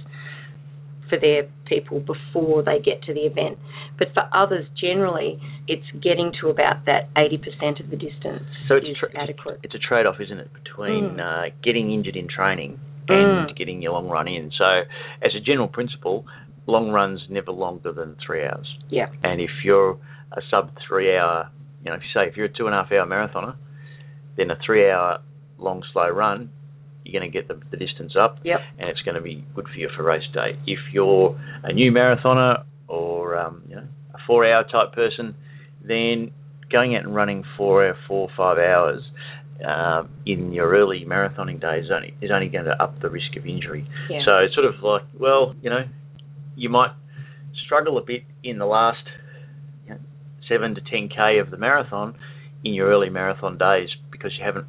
[1.13, 3.59] for their people before they get to the event.
[3.99, 8.87] But for others, generally, it's getting to about that 80% of the distance So it's
[8.89, 9.61] is tra- adequate.
[9.63, 11.21] It's a trade-off, isn't it, between Mm.
[11.21, 13.57] uh, getting injured in training and Mm.
[13.57, 14.51] getting your long run in.
[14.53, 14.85] So,
[15.21, 16.25] as a general principle,
[16.67, 18.69] long runs never longer than three hours.
[18.89, 19.09] Yeah.
[19.23, 19.99] And if you're
[20.33, 21.51] a sub three hour,
[21.85, 23.55] you know, if you say if you're a two and a half hour marathoner,
[24.37, 25.21] then a three hour
[25.59, 26.49] long slow run,
[27.05, 28.61] you're going to get the, the distance up, Yep.
[28.79, 30.59] and it's going to be good for you for race day.
[30.67, 35.35] If you're a new marathoner or um, you know a four hour type person,
[35.83, 36.31] then
[36.71, 39.03] going out and running four or four or five hours
[39.67, 43.37] uh, in your early marathoning days is only is only going to up the risk
[43.37, 43.87] of injury.
[44.11, 44.21] Yeah.
[44.25, 45.85] So it's sort of like, well, you know,
[46.57, 46.91] you might
[47.65, 49.05] struggle a bit in the last
[49.87, 50.01] you know,
[50.49, 52.15] seven to ten k of the marathon
[52.65, 54.67] in your early marathon days because you haven't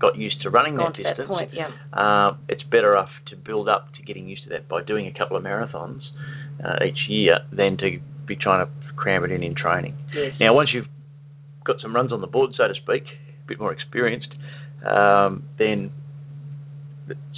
[0.00, 1.18] got used to running Gone that to distance.
[1.18, 1.68] that point, yeah.
[1.92, 5.16] Uh, it's better off to build up to getting used to that by doing a
[5.16, 6.00] couple of marathons
[6.64, 9.96] uh, each year than to be trying to cram it in in training.
[10.14, 10.32] Yes.
[10.40, 10.88] Now, once you've
[11.64, 14.28] got some runs on the board, so to speak, a bit more experienced,
[14.86, 15.92] um, then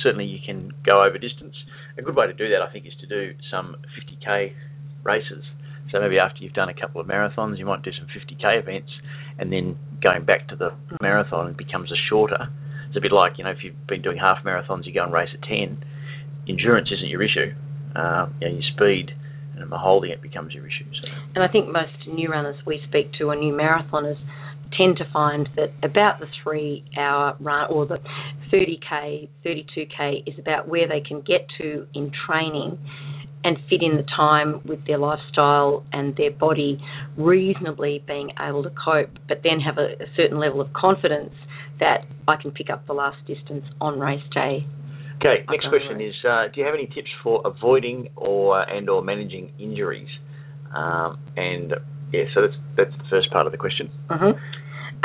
[0.03, 1.55] certainly you can go over distance.
[1.99, 4.53] A good way to do that, I think, is to do some 50k
[5.03, 5.45] races.
[5.93, 8.91] So maybe after you've done a couple of marathons, you might do some 50k events,
[9.39, 12.49] and then going back to the marathon becomes a shorter.
[12.89, 15.13] It's a bit like you know if you've been doing half marathons, you go and
[15.13, 15.85] race at 10.
[16.49, 17.55] Endurance isn't your issue.
[17.95, 19.13] Uh, you know, your speed
[19.57, 20.85] and holding it becomes your issue.
[21.01, 21.09] So.
[21.35, 24.17] And I think most new runners we speak to or new marathoners
[24.77, 27.99] tend to find that about the three hour run or the
[28.53, 32.79] 30k, 32k is about where they can get to in training
[33.45, 36.79] and fit in the time with their lifestyle and their body
[37.17, 41.35] reasonably being able to cope, but then have a, a certain level of confidence
[41.81, 44.67] that I can pick up the last distance on race day.
[45.17, 49.03] Okay, next question is: uh, Do you have any tips for avoiding or and or
[49.03, 50.09] managing injuries?
[50.75, 51.75] Um, and
[52.13, 53.91] yeah, so that's that's the first part of the question.
[54.11, 54.35] hmm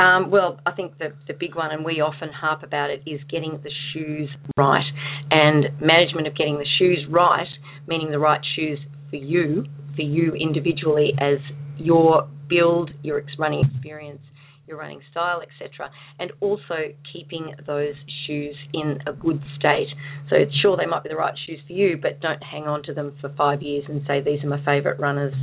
[0.02, 3.20] Um, well, I think the the big one, and we often harp about it, is
[3.30, 4.86] getting the shoes right,
[5.30, 7.48] and management of getting the shoes right,
[7.88, 8.78] meaning the right shoes
[9.10, 9.64] for you,
[9.96, 11.38] for you individually, as
[11.78, 14.20] your build, your running experience,
[14.66, 17.94] your running style, etc., and also keeping those
[18.26, 19.88] shoes in a good state.
[20.28, 22.82] So it's sure, they might be the right shoes for you, but don't hang on
[22.84, 25.34] to them for five years and say these are my favourite runners.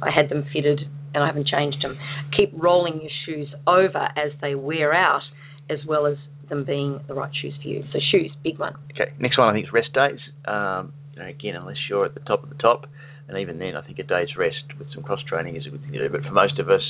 [0.00, 0.80] I had them fitted
[1.14, 1.98] and I haven't changed them.
[2.36, 5.22] Keep rolling your shoes over as they wear out,
[5.68, 6.16] as well as
[6.48, 7.82] them being the right shoes for you.
[7.92, 8.74] So shoes, big one.
[8.92, 10.20] Okay, next one I think is rest days.
[10.46, 12.86] Um, again, unless you're at the top of the top,
[13.28, 15.80] and even then, I think a day's rest with some cross training is a good
[15.82, 16.12] thing to do.
[16.12, 16.82] But for most of us,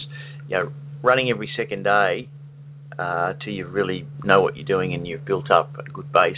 [0.48, 2.28] you know, running every second day
[2.98, 6.36] uh, till you really know what you're doing and you've built up a good base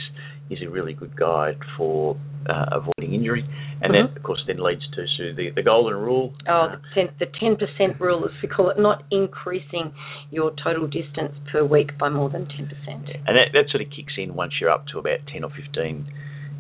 [0.51, 2.17] is a really good guide for
[2.47, 3.45] uh, avoiding injury.
[3.81, 4.09] And Mhm.
[4.09, 6.35] that, of course, then leads to Sue, the, the golden rule.
[6.47, 9.93] Oh, Uh, the ten the ten percent rule, as we call it, not increasing
[10.31, 13.09] your total distance per week by more than ten percent.
[13.27, 16.07] and that, that sort of kicks in once you're up to about 10 or 15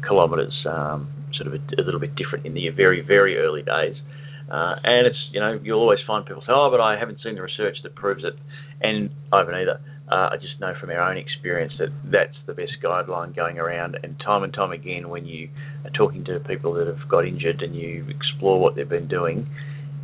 [0.07, 3.97] kilometres, um, sort of a, a little bit different in the very, very early days.
[4.51, 7.35] Uh, and it's, you know, you'll always find people say, oh, but I haven't seen
[7.35, 8.35] the research that proves it.
[8.83, 9.81] And I haven't either.
[10.07, 13.97] Uh, I just know from our own experience that that's the best guideline going around.
[14.03, 15.49] And time and time again, when you
[15.85, 19.47] are talking to people that have got injured and you explore what they've been doing,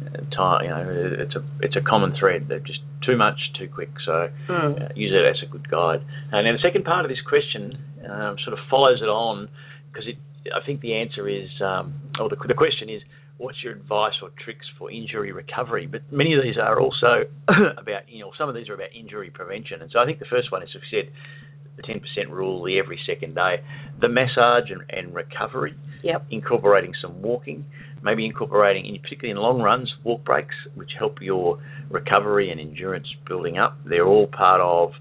[0.07, 2.47] uh, time, you know, it's a it's a common thread.
[2.49, 3.91] They're just too much, too quick.
[4.07, 4.81] So Mm.
[4.81, 6.01] uh, use it as a good guide.
[6.33, 7.77] And then the second part of this question
[8.09, 9.49] um, sort of follows it on
[9.93, 10.17] because it,
[10.55, 13.03] I think the answer is, um, or the, the question is,
[13.39, 15.87] what's your advice or tricks for injury recovery?
[15.87, 17.25] But many of these are also
[17.79, 19.83] about, you know, some of these are about injury prevention.
[19.83, 21.13] And so I think the first one is, as we said,
[21.77, 23.57] the 10% rule, the every second day,
[24.01, 26.27] the massage and, and recovery, Yep.
[26.31, 27.65] incorporating some walking,
[28.03, 31.59] maybe incorporating, in, particularly in long runs, walk breaks, which help your
[31.91, 33.79] recovery and endurance building up.
[33.85, 34.93] They're all part of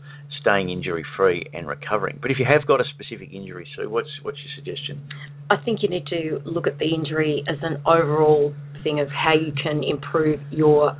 [0.41, 2.19] staying injury free and recovering.
[2.21, 5.07] But if you have got a specific injury, Sue, what's what's your suggestion?
[5.49, 9.33] I think you need to look at the injury as an overall thing of how
[9.33, 10.97] you can improve your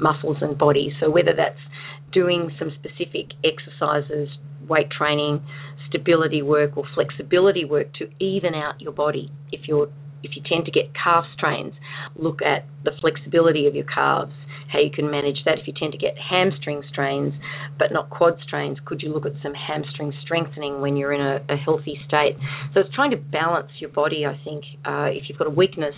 [0.00, 0.92] muscles and body.
[1.00, 1.58] So whether that's
[2.12, 4.28] doing some specific exercises,
[4.68, 5.42] weight training,
[5.88, 9.30] stability work or flexibility work to even out your body.
[9.50, 9.88] If you're
[10.22, 11.74] if you tend to get calf strains,
[12.16, 14.32] look at the flexibility of your calves,
[14.72, 15.58] how you can manage that.
[15.58, 17.34] If you tend to get hamstring strains
[17.78, 21.44] but not quad strains, could you look at some hamstring strengthening when you're in a,
[21.52, 22.36] a healthy state?
[22.72, 24.64] So it's trying to balance your body, I think.
[24.84, 25.94] Uh, if you've got a weakness,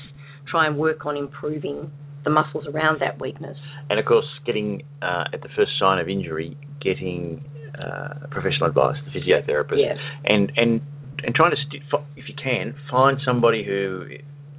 [0.51, 1.91] try and work on improving
[2.25, 3.57] the muscles around that weakness.
[3.91, 7.45] And of course, getting uh, at the first sign of injury, getting
[7.79, 9.95] uh, professional advice, the physiotherapist, Yeah.
[10.25, 10.81] and and
[11.23, 11.83] and trying to, st-
[12.17, 14.07] if you can, find somebody who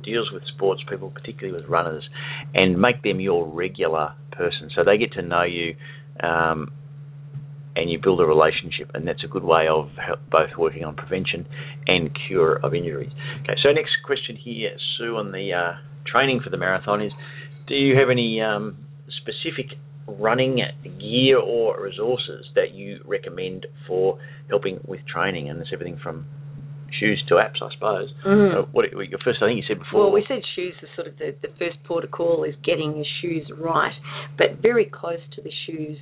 [0.04, 2.08] deals with sports people, particularly with runners,
[2.54, 5.76] and make them your regular person, so they get to know you,
[6.22, 6.72] um,
[7.76, 9.90] and you build a relationship, and that's a good way of
[10.32, 11.46] both working on prevention
[11.88, 13.12] and cure of injuries.
[13.42, 15.74] Okay, so next question here, Sue, on the uh,
[16.06, 17.12] training for the marathon is,
[17.68, 18.78] do you have any um,
[19.22, 19.78] specific
[20.08, 20.62] running
[21.00, 25.50] gear or resources that you recommend for helping with training?
[25.50, 26.28] And it's everything from
[27.00, 28.10] shoes to apps, I suppose.
[28.26, 28.68] Mm.
[28.72, 30.06] What, your first, I think you said before.
[30.06, 32.96] Well, we said shoes are sort of the, the first port of call is getting
[32.96, 33.94] your shoes right,
[34.38, 35.98] but very close to the shoes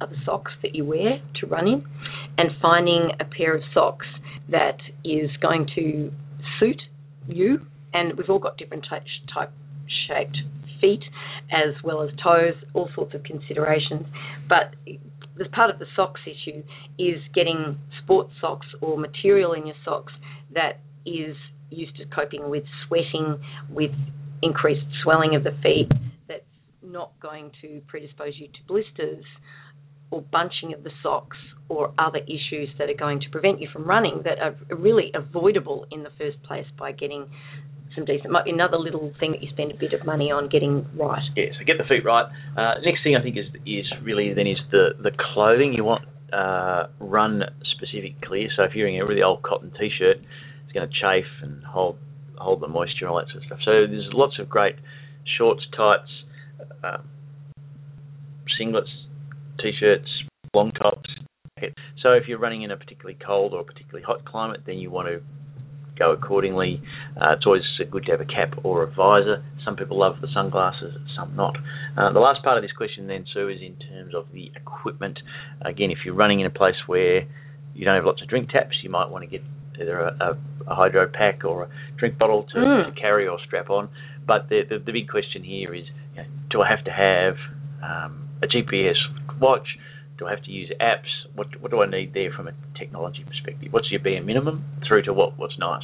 [0.00, 1.84] are the socks that you wear to run in,
[2.38, 4.06] and finding a pair of socks
[4.50, 6.10] that is going to
[6.58, 6.80] suit
[7.28, 7.60] you.
[7.94, 9.52] And we've all got different type, type
[10.08, 10.38] shaped
[10.80, 11.02] feet
[11.52, 14.06] as well as toes, all sorts of considerations.
[14.48, 14.74] But
[15.40, 16.62] as part of the socks issue
[16.98, 20.12] is getting sports socks or material in your socks
[20.54, 21.36] that is
[21.70, 23.92] used to coping with sweating, with
[24.42, 25.88] increased swelling of the feet,
[26.28, 26.42] that's
[26.82, 29.24] not going to predispose you to blisters
[30.10, 33.84] or bunching of the socks or other issues that are going to prevent you from
[33.84, 37.26] running that are really avoidable in the first place by getting
[37.94, 38.30] some decent.
[38.30, 41.22] Might be another little thing that you spend a bit of money on getting right.
[41.36, 42.26] Yeah, so get the feet right.
[42.56, 46.04] Uh, next thing I think is is really then is the the clothing you want
[46.32, 47.42] uh, run
[47.76, 48.48] specific clear.
[48.56, 51.98] So if you're wearing a really old cotton t-shirt, it's going to chafe and hold
[52.36, 53.58] hold the moisture and all that sort of stuff.
[53.64, 54.76] So there's lots of great
[55.38, 56.10] shorts, tights,
[56.82, 56.98] uh,
[58.58, 58.90] singlets,
[59.60, 60.08] t-shirts,
[60.54, 61.08] long tops.
[62.02, 65.06] So if you're running in a particularly cold or particularly hot climate, then you want
[65.06, 65.22] to
[66.02, 66.80] go accordingly.
[67.16, 69.44] Uh, it's always good to have a cap or a visor.
[69.64, 71.56] Some people love the sunglasses, some not.
[71.96, 75.18] Uh, the last part of this question then, Sue, is in terms of the equipment.
[75.64, 77.22] Again, if you're running in a place where
[77.74, 79.42] you don't have lots of drink taps, you might want to get
[79.80, 82.94] either a, a, a hydro pack or a drink bottle to, Mm.
[82.94, 83.88] to carry or strap on.
[84.26, 85.84] But the, the, the big question here is,
[86.14, 87.34] you know, do I have to have
[87.82, 88.98] um, a GPS
[89.40, 89.66] watch?
[90.18, 91.08] Do I have to use apps?
[91.34, 93.72] What, what do I need there from a technology perspective?
[93.72, 95.82] What's your bare minimum through to what, what's nice?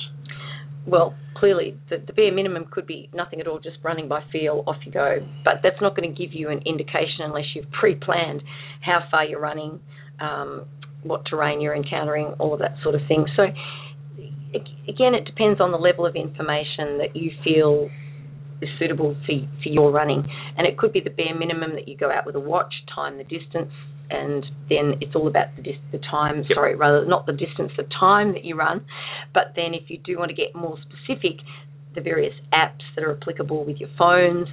[0.86, 4.64] Well, clearly, the, the bare minimum could be nothing at all, just running by feel,
[4.66, 5.16] off you go.
[5.44, 8.42] But that's not going to give you an indication unless you've pre-planned
[8.80, 9.80] how far you're running,
[10.20, 10.66] um,
[11.02, 13.26] what terrain you're encountering, all of that sort of thing.
[13.36, 13.42] So,
[14.88, 17.90] again, it depends on the level of information that you feel
[18.60, 21.96] is suitable for for your running, and it could be the bare minimum that you
[21.96, 23.72] go out with a watch, time the distance,
[24.10, 26.38] and then it's all about the dis- the time.
[26.38, 26.54] Yep.
[26.54, 28.84] Sorry, rather not the distance, the time that you run.
[29.34, 31.40] But then, if you do want to get more specific,
[31.94, 34.48] the various apps that are applicable with your phones,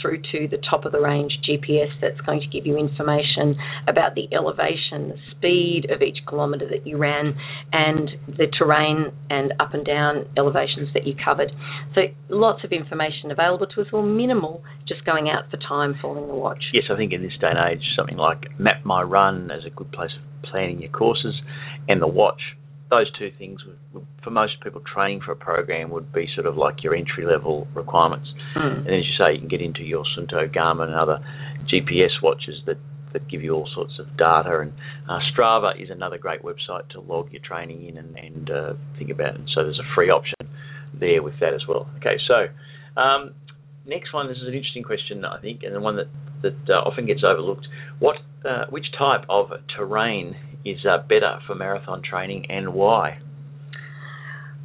[0.00, 3.56] through to the top of the range GPS that's going to give you information
[3.88, 7.34] about the elevation, the speed of each kilometre that you ran,
[7.72, 11.50] and the terrain and up and down elevations that you covered.
[11.94, 16.28] So lots of information available to us, or minimal, just going out for time following
[16.28, 16.62] the watch.
[16.72, 19.70] Yes, I think in this day and age, something like Map My Run is a
[19.70, 21.34] good place of planning your courses,
[21.88, 22.40] and the watch
[22.90, 23.60] those two things,
[24.22, 27.66] for most people, training for a program would be sort of like your entry level
[27.74, 28.28] requirements.
[28.56, 28.86] Mm.
[28.86, 31.18] And as you say, you can get into your Suunto, Garmin, and other
[31.72, 32.78] GPS watches that,
[33.12, 34.60] that give you all sorts of data.
[34.60, 34.72] And
[35.08, 39.10] uh, Strava is another great website to log your training in and, and uh, think
[39.10, 39.34] about.
[39.34, 40.36] And so there's a free option
[40.98, 41.88] there with that as well.
[41.98, 43.34] Okay, so um,
[43.84, 44.28] next one.
[44.28, 46.08] This is an interesting question, I think, and the one that
[46.42, 47.66] that uh, often gets overlooked.
[47.98, 50.36] What, uh, which type of terrain
[50.70, 53.18] is uh, better for marathon training and why?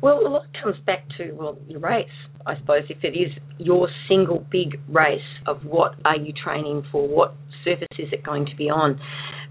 [0.02, 2.08] Well, a lot comes back to well your race,
[2.46, 2.84] I suppose.
[2.90, 7.88] If it is your single big race of what are you training for, what surface
[8.00, 9.00] is it going to be on,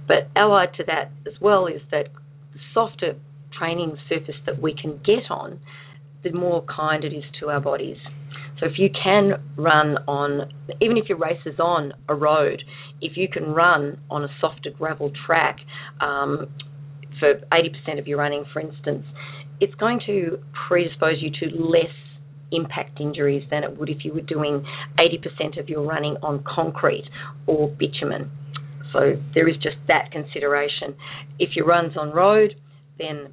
[0.09, 2.09] but allied to that as well is that
[2.53, 3.15] the softer
[3.57, 5.61] training surface that we can get on,
[6.25, 7.99] the more kind it is to our bodies.
[8.61, 12.63] So if you can run on, even if your race is on a road,
[13.01, 15.59] if you can run on a softer gravel track
[16.01, 16.47] um,
[17.19, 19.05] for 80% of your running, for instance,
[19.61, 20.39] it's going to
[20.69, 21.95] predispose you to less
[22.53, 24.65] impact injuries than it would if you were doing
[25.01, 27.09] 80% of your running on concrete
[27.47, 28.31] or bitumen.
[28.93, 30.97] So there is just that consideration.
[31.39, 32.55] If your run's on road,
[32.99, 33.33] then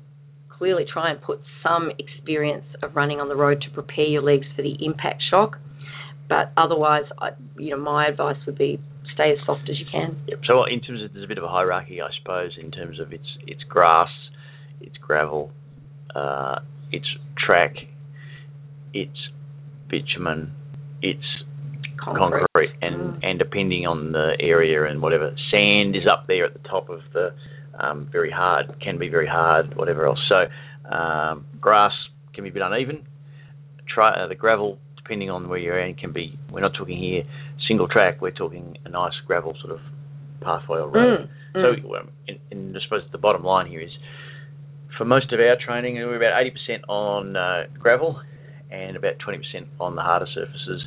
[0.57, 4.45] clearly try and put some experience of running on the road to prepare your legs
[4.55, 5.57] for the impact shock.
[6.29, 8.79] But otherwise, I, you know, my advice would be
[9.13, 10.17] stay as soft as you can.
[10.27, 10.39] Yep.
[10.45, 13.13] So in terms of there's a bit of a hierarchy, I suppose, in terms of
[13.13, 14.09] its its grass,
[14.81, 15.51] its gravel,
[16.15, 16.59] uh,
[16.91, 17.75] its track,
[18.93, 19.17] its
[19.89, 20.51] bitumen,
[21.01, 21.23] its
[21.97, 23.19] concrete, concrete and mm.
[23.23, 26.99] and depending on the area and whatever, sand is up there at the top of
[27.13, 27.33] the
[27.79, 30.19] um, very hard, can be very hard, whatever else.
[30.29, 31.93] So um, grass
[32.33, 33.07] can be a bit uneven.
[33.93, 36.37] Try, uh, the gravel, depending on where you're at, can be.
[36.51, 37.23] We're not talking here
[37.67, 38.21] single track.
[38.21, 39.79] We're talking a nice gravel sort of
[40.41, 41.29] pathway or road.
[41.55, 43.91] Mm, so, um, and, and I suppose the bottom line here is,
[44.97, 48.21] for most of our training, we're about 80% on uh, gravel
[48.71, 49.39] and about 20%
[49.79, 50.83] on the harder surfaces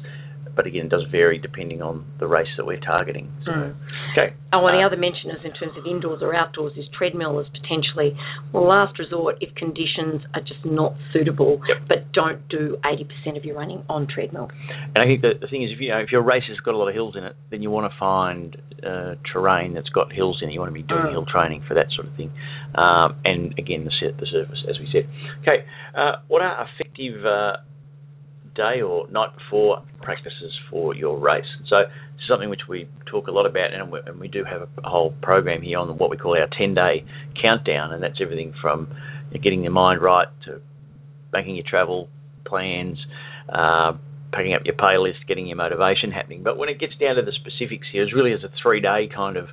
[0.55, 3.30] but again, it does vary depending on the race that we're targeting.
[3.44, 3.74] So, Mm.
[4.12, 4.34] Okay.
[4.53, 7.38] Oh, and the Uh, other mention is in terms of indoors or outdoors is treadmill
[7.38, 8.16] is potentially
[8.53, 11.61] well last resort if conditions are just not suitable.
[11.68, 11.78] Yep.
[11.88, 14.51] But don't do eighty percent of your running on treadmill.
[14.94, 16.74] And I think the, the thing is, if you know, if your race has got
[16.74, 20.12] a lot of hills in it, then you want to find uh, terrain that's got
[20.12, 20.53] hills in it.
[20.53, 21.12] You want to be doing Mm.
[21.12, 22.30] hill training for that sort of thing.
[22.74, 25.07] Um, and again, the the surface, as we said.
[25.42, 25.64] Okay.
[25.94, 27.57] Uh, what are effective uh,
[28.55, 31.44] day or night before practices for your race?
[31.68, 34.44] So this is something which we talk a lot about, and we, and we do
[34.44, 37.05] have a, whole program here on what we call our 10-day
[37.42, 38.88] countdown, and that's everything from
[39.42, 40.61] getting your mind right to
[41.32, 42.09] making your travel
[42.44, 42.98] plans,
[43.48, 43.92] uh,
[44.32, 46.42] packing up your pay list, getting your motivation happening.
[46.42, 49.36] But when it gets down to the specifics here, it's really as a three-day kind
[49.36, 49.46] of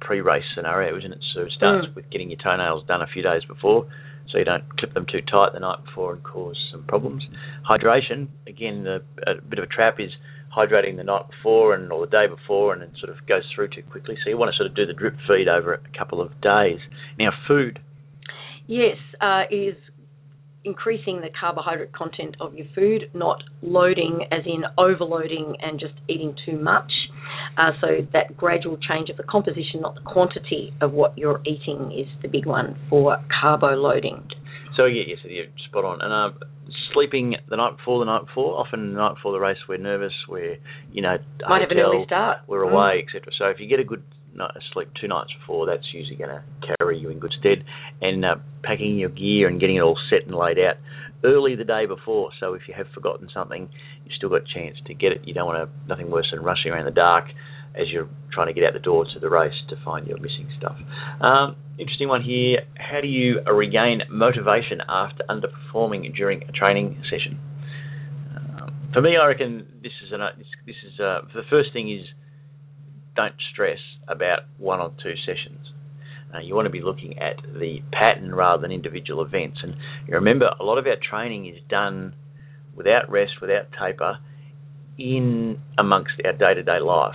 [0.00, 1.18] pre-race scenario, isn't it?
[1.34, 1.94] So it starts Mm.
[1.96, 3.86] with getting your toenails done a few days before,
[4.30, 7.24] so you don't clip them too tight the night before and cause some problems.
[7.68, 10.10] Hydration, again, the, a bit of a trap is
[10.56, 13.68] hydrating the night before and or the day before, and it sort of goes through
[13.68, 14.16] too quickly.
[14.22, 16.78] So you want to sort of do the drip feed over a couple of days.
[17.18, 17.78] Now, food.
[18.66, 19.76] Yes, uh, is
[20.64, 26.34] increasing the carbohydrate content of your food, not loading as in overloading and just eating
[26.44, 26.90] too much.
[27.56, 31.90] Uh, so that gradual change of the composition, not the quantity of what you're eating,
[31.96, 34.26] is the big one for carbo loading.
[34.76, 36.00] So yeah, yes, you're spot on.
[36.00, 36.46] And uh,
[36.92, 38.58] sleeping the night before, the night before.
[38.60, 40.12] Often the night before the race, we're nervous.
[40.28, 40.58] We're
[40.92, 41.16] you know
[41.48, 42.38] Might have an early start.
[42.46, 42.72] we're Mm.
[42.72, 43.32] away, etc.
[43.38, 44.02] So if you get a good
[44.34, 46.42] night of sleep two nights before, that's usually going to
[46.78, 47.64] carry you in good stead.
[48.00, 50.76] And uh, packing your gear and getting it all set and laid out
[51.24, 52.30] early the day before.
[52.40, 53.68] So if you have forgotten something,
[54.04, 55.22] you've still got a chance to get it.
[55.24, 57.26] You don't want to nothing worse than rushing around the dark
[57.74, 60.48] as you're trying to get out the door to the race to find your missing
[60.58, 60.76] stuff.
[61.20, 62.60] Um, interesting one here.
[62.76, 67.38] How do you regain motivation after underperforming during a training session?
[68.34, 70.20] Um, for me, I reckon this is an
[70.66, 72.06] this, is uh, the first thing is
[73.14, 75.66] don't stress about one or two sessions.
[76.34, 79.58] Uh, you want to be looking at the pattern rather than individual events.
[79.62, 79.74] And
[80.06, 82.14] you remember, a lot of our training is done
[82.74, 84.18] without rest, without taper,
[84.98, 87.14] in amongst our day-to-day life.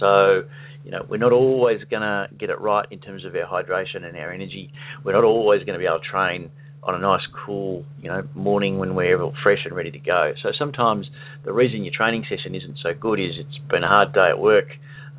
[0.00, 0.42] So,
[0.84, 4.04] you know, we're not always going to get it right in terms of our hydration
[4.04, 4.72] and our energy.
[5.04, 6.50] We're not always going to be able to train
[6.84, 10.32] on a nice, cool, you know, morning when we're all fresh and ready to go.
[10.42, 11.06] So sometimes
[11.44, 14.38] the reason your training session isn't so good is it's been a hard day at
[14.38, 14.68] work.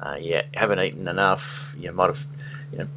[0.04, 1.42] Uh, you haven't eaten enough.
[1.78, 2.24] You might have,
[2.72, 2.88] you know,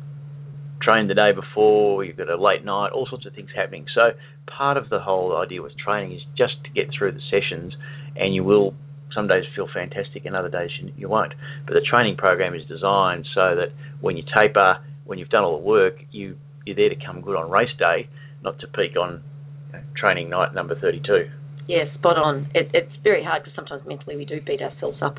[0.82, 2.04] trained the day before.
[2.04, 2.92] You've got a late night.
[2.92, 3.86] All sorts of things happening.
[3.94, 4.10] So
[4.46, 7.74] part of the whole idea with training is just to get through the sessions,
[8.16, 8.74] and you will
[9.14, 11.34] some days feel fantastic and other days you, you won't.
[11.66, 13.68] But the training program is designed so that
[14.00, 17.36] when you taper, when you've done all the work, you you're there to come good
[17.36, 18.08] on race day,
[18.42, 19.22] not to peak on
[19.68, 21.28] you know, training night number 32.
[21.66, 22.50] Yeah, spot on.
[22.54, 25.18] It, it's very hard because sometimes mentally we do beat ourselves up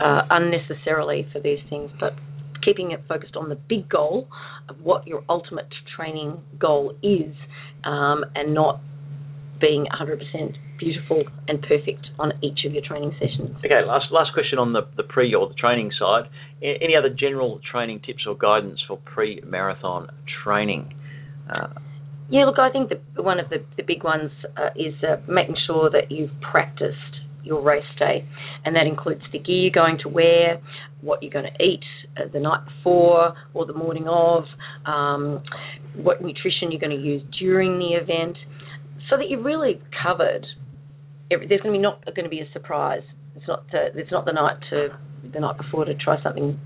[0.00, 2.14] uh, unnecessarily for these things, but
[2.64, 4.28] keeping it focused on the big goal
[4.68, 7.34] of what your ultimate training goal is
[7.84, 8.80] um, and not
[9.60, 13.54] being 100% beautiful and perfect on each of your training sessions.
[13.58, 16.24] Okay, last last question on the, the pre or the training side.
[16.62, 20.08] Any other general training tips or guidance for pre marathon
[20.42, 20.94] training?
[21.48, 21.68] Uh,
[22.30, 25.56] yeah, look, I think the, one of the, the big ones uh, is uh, making
[25.66, 26.96] sure that you've practiced
[27.42, 28.26] your race day,
[28.64, 30.60] and that includes the gear you're going to wear,
[31.02, 31.82] what you're going to eat
[32.16, 34.44] uh, the night before or the morning of,
[34.86, 35.42] um,
[35.96, 38.36] what nutrition you're going to use during the event,
[39.08, 40.46] so that you're really covered
[41.30, 43.02] there's going to be not going to be a surprise.
[43.36, 44.88] It's not uh, it's not the night to
[45.32, 46.58] the night before to try something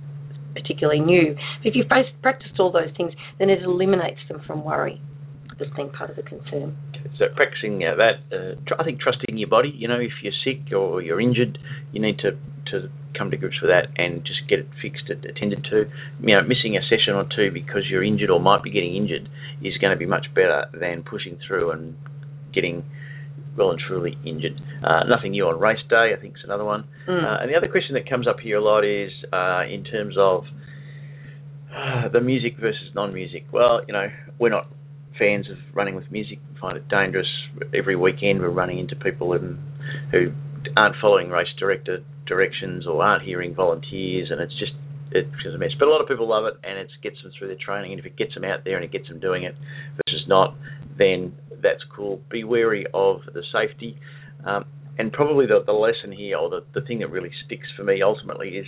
[0.55, 1.35] particularly new.
[1.63, 1.89] But if you've
[2.23, 5.01] practiced all those things, then it eliminates them from worry
[5.61, 6.77] as being part of the concern.
[7.19, 9.73] So practicing uh, that, uh, I think trusting your body.
[9.75, 11.59] You know, if you're sick or you're injured,
[11.93, 12.39] you need to
[12.75, 15.87] to come to grips with that and just get it fixed, and attended to.
[16.21, 19.29] You know, missing a session or two because you're injured or might be getting injured
[19.63, 21.97] is going to be much better than pushing through and
[22.53, 22.85] getting
[23.57, 24.61] well and truly injured.
[24.83, 26.85] Uh, nothing new on race day, I think, is another one.
[27.09, 27.23] Mm.
[27.23, 30.17] Uh, and the other question that comes up here a lot is uh, in terms
[30.19, 30.45] of
[31.75, 33.47] uh, the music versus non-music.
[33.53, 34.07] Well, you know,
[34.39, 34.69] we're not
[35.19, 36.39] fans of running with music.
[36.53, 37.29] We find it dangerous.
[37.75, 39.57] Every weekend we're running into people who,
[40.11, 40.33] who
[40.77, 44.73] aren't following race director directions or aren't hearing volunteers, and it's just
[45.11, 45.71] it's a mess.
[45.79, 47.93] But a lot of people love it, and it gets them through their training.
[47.93, 49.55] And if it gets them out there and it gets them doing it
[49.97, 50.57] versus not,
[50.99, 52.21] then that's cool.
[52.31, 53.99] Be wary of the safety.
[54.45, 54.65] Um,
[54.99, 58.03] and probably the, the lesson here, or the, the thing that really sticks for me
[58.03, 58.67] ultimately, is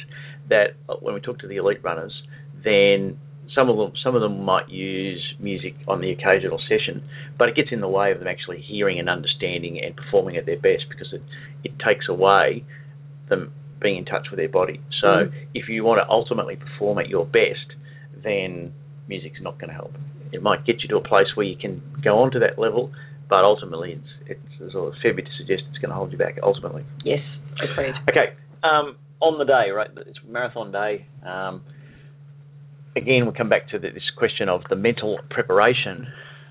[0.49, 2.13] that when we talk to the elite runners,
[2.65, 3.19] then
[3.55, 7.03] some of them some of them might use music on the occasional session,
[7.39, 10.47] but it gets in the way of them actually hearing and understanding and performing at
[10.47, 11.23] their best because it
[11.65, 12.65] it takes away
[13.29, 14.81] them being in touch with their body.
[15.01, 15.47] So mm.
[15.55, 17.77] if you want to ultimately perform at your best,
[18.25, 18.73] then
[19.09, 19.93] music's not going to help
[20.33, 22.93] it might get you to a place where you can go on to that level,
[23.29, 26.19] but ultimately, it's, it's there's a fair bit to suggest it's going to hold you
[26.19, 26.39] back.
[26.43, 27.21] Ultimately, yes,
[27.63, 27.95] agreed.
[28.09, 29.91] Okay, um, on the day, right?
[30.07, 31.07] It's marathon day.
[31.25, 31.63] Um,
[32.97, 36.09] again, we'll come back to the, this question of the mental preparation.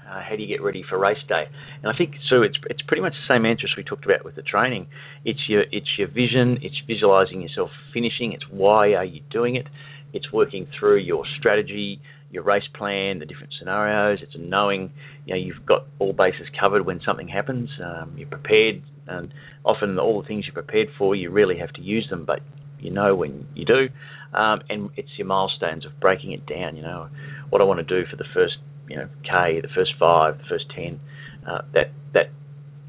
[0.07, 1.45] Uh, how do you get ready for race day?
[1.81, 2.43] And I think so.
[2.43, 4.87] It's it's pretty much the same answer as we talked about with the training.
[5.25, 6.59] It's your it's your vision.
[6.61, 8.31] It's visualizing yourself finishing.
[8.31, 9.65] It's why are you doing it?
[10.13, 14.19] It's working through your strategy, your race plan, the different scenarios.
[14.21, 14.91] It's knowing
[15.25, 17.69] you know you've got all bases covered when something happens.
[17.83, 19.33] Um, you're prepared, and
[19.65, 22.41] often all the things you're prepared for, you really have to use them, but
[22.79, 23.87] you know when you do.
[24.33, 26.75] Um, and it's your milestones of breaking it down.
[26.75, 27.09] You know
[27.49, 28.55] what I want to do for the first
[28.89, 30.99] you know k, the first five, the first ten.
[31.47, 32.31] Uh, that that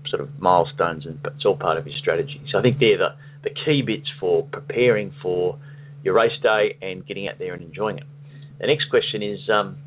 [0.09, 2.41] sort of milestones, and it's all part of your strategy.
[2.51, 3.14] So I think they're the
[3.45, 5.59] the key bits for preparing for
[6.03, 8.05] your race day and getting out there and enjoying it.
[8.61, 9.78] The next question is, um,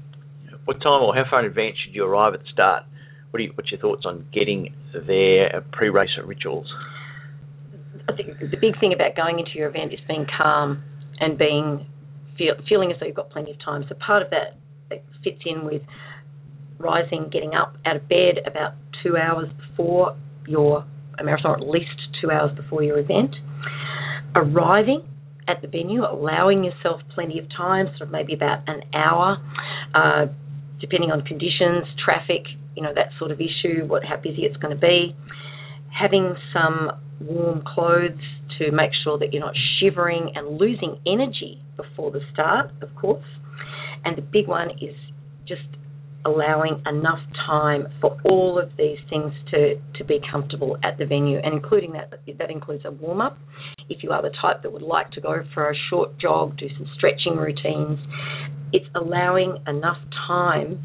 [0.65, 2.83] what time or how far in advance should you arrive at the start?
[3.31, 6.67] What are you, what's your thoughts on getting there uh, pre-race rituals?
[8.07, 10.83] I think the big thing about going into your event is being calm
[11.19, 11.85] and being
[12.37, 13.85] feel, feeling as though you've got plenty of time.
[13.87, 14.55] So part of that,
[15.23, 15.81] fits in with
[16.77, 20.15] rising, getting up out of bed about two hours before
[20.47, 20.85] your
[21.21, 21.91] marathon, or at least
[22.21, 23.35] two hours before your event.
[24.35, 25.03] Arriving
[25.47, 29.37] at the venue, allowing yourself plenty of time, sort of maybe about an hour,
[29.93, 30.27] uh,
[30.79, 32.43] depending on conditions, traffic,
[32.75, 35.15] you know, that sort of issue, what how busy it's going to be.
[35.97, 38.19] Having some warm clothes
[38.59, 43.25] to make sure that you're not shivering and losing energy before the start, of course.
[44.05, 44.95] And the big one is
[45.47, 45.61] just
[46.25, 51.39] allowing enough time for all of these things to, to be comfortable at the venue,
[51.41, 53.37] and including that that includes a warm up.
[53.89, 56.67] If you are the type that would like to go for a short jog, do
[56.77, 57.99] some stretching routines,
[58.73, 60.83] it's allowing enough time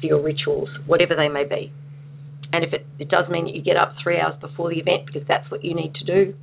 [0.00, 1.72] for your rituals, whatever they may be.
[2.54, 5.06] And if it, it does mean that you get up three hours before the event
[5.06, 6.34] because that's what you need to do,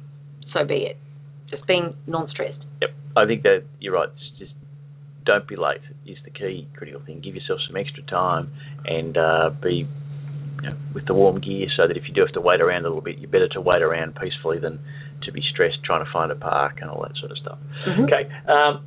[0.52, 0.98] so be it.
[1.50, 2.60] Just being non-stressed.
[2.82, 4.10] Yep, I think that you're right.
[4.10, 4.52] It's just
[5.26, 7.22] don't be late is the key critical thing.
[7.22, 8.52] Give yourself some extra time
[8.84, 9.88] and uh, be
[10.62, 12.82] you know, with the warm gear, so that if you do have to wait around
[12.82, 14.80] a little bit, you're better to wait around peacefully than
[15.24, 17.60] to be stressed trying to find a park and all that sort of stuff.
[17.88, 18.04] Mhm.
[18.04, 18.28] Okay.
[18.52, 18.84] Um,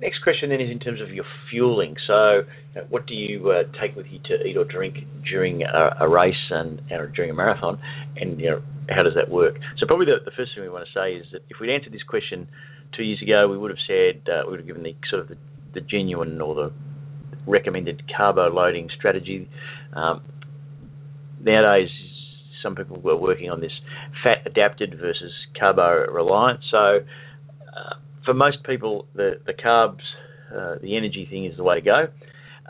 [0.00, 1.94] next question then is in terms of your fueling.
[2.06, 2.42] So,
[2.88, 4.96] what do you uh, take with you to eat or drink
[5.28, 7.80] during a, a race and or during a marathon,
[8.16, 9.56] and you know how does that work?
[9.78, 11.92] So, probably the, the first thing we want to say is that if we'd answered
[11.92, 12.48] this question
[12.96, 15.28] two years ago, we would have said uh, we would have given the sort of
[15.28, 15.36] the,
[15.74, 16.72] the genuine or the
[17.46, 19.48] recommended carbo loading strategy.
[19.92, 20.22] Um,
[21.40, 21.88] nowadays,
[22.62, 23.72] some people were working on this
[24.22, 26.60] fat adapted versus carbo reliant.
[26.70, 27.00] So,
[27.60, 27.94] uh,
[28.24, 30.02] for most people, the the carbs,
[30.54, 32.06] uh, the energy thing is the way to go.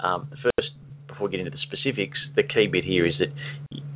[0.03, 0.71] Um, first,
[1.09, 3.29] before we get into the specifics, the key bit here is that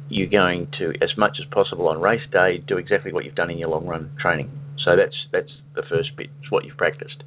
[0.08, 3.50] you're going to, as much as possible on race day, do exactly what you've done
[3.50, 4.50] in your long run training.
[4.84, 6.28] So that's that's the first bit.
[6.42, 7.22] It's what you've practiced.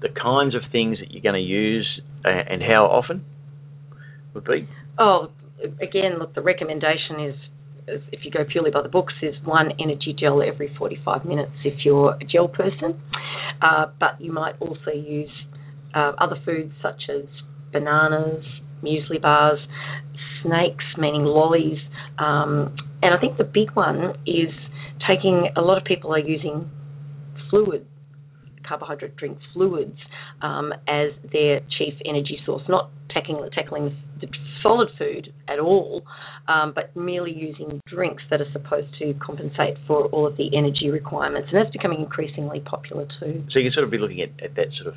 [0.00, 3.24] The kinds of things that you're going to use and how often
[4.34, 4.68] would be.
[4.98, 5.30] Oh,
[5.82, 7.34] again, look, the recommendation is
[7.86, 11.84] if you go purely by the books, is one energy gel every 45 minutes if
[11.84, 13.00] you're a gel person.
[13.62, 15.30] Uh, but you might also use
[15.94, 17.24] uh, other foods such as
[17.72, 18.44] bananas,
[18.82, 19.58] muesli bars,
[20.42, 21.78] snakes, meaning lollies.
[22.18, 24.52] Um, and I think the big one is
[25.06, 26.70] taking, a lot of people are using
[27.50, 27.86] fluid
[28.70, 29.98] carbohydrate drink fluids
[30.42, 34.28] um, as their chief energy source, not tackling, tackling the
[34.62, 36.02] solid food at all,
[36.50, 40.90] um, but merely using drinks that are supposed to compensate for all of the energy
[40.90, 41.48] requirements.
[41.52, 43.44] And that's becoming increasingly popular too.
[43.52, 44.94] So you can sort of be looking at, at that sort of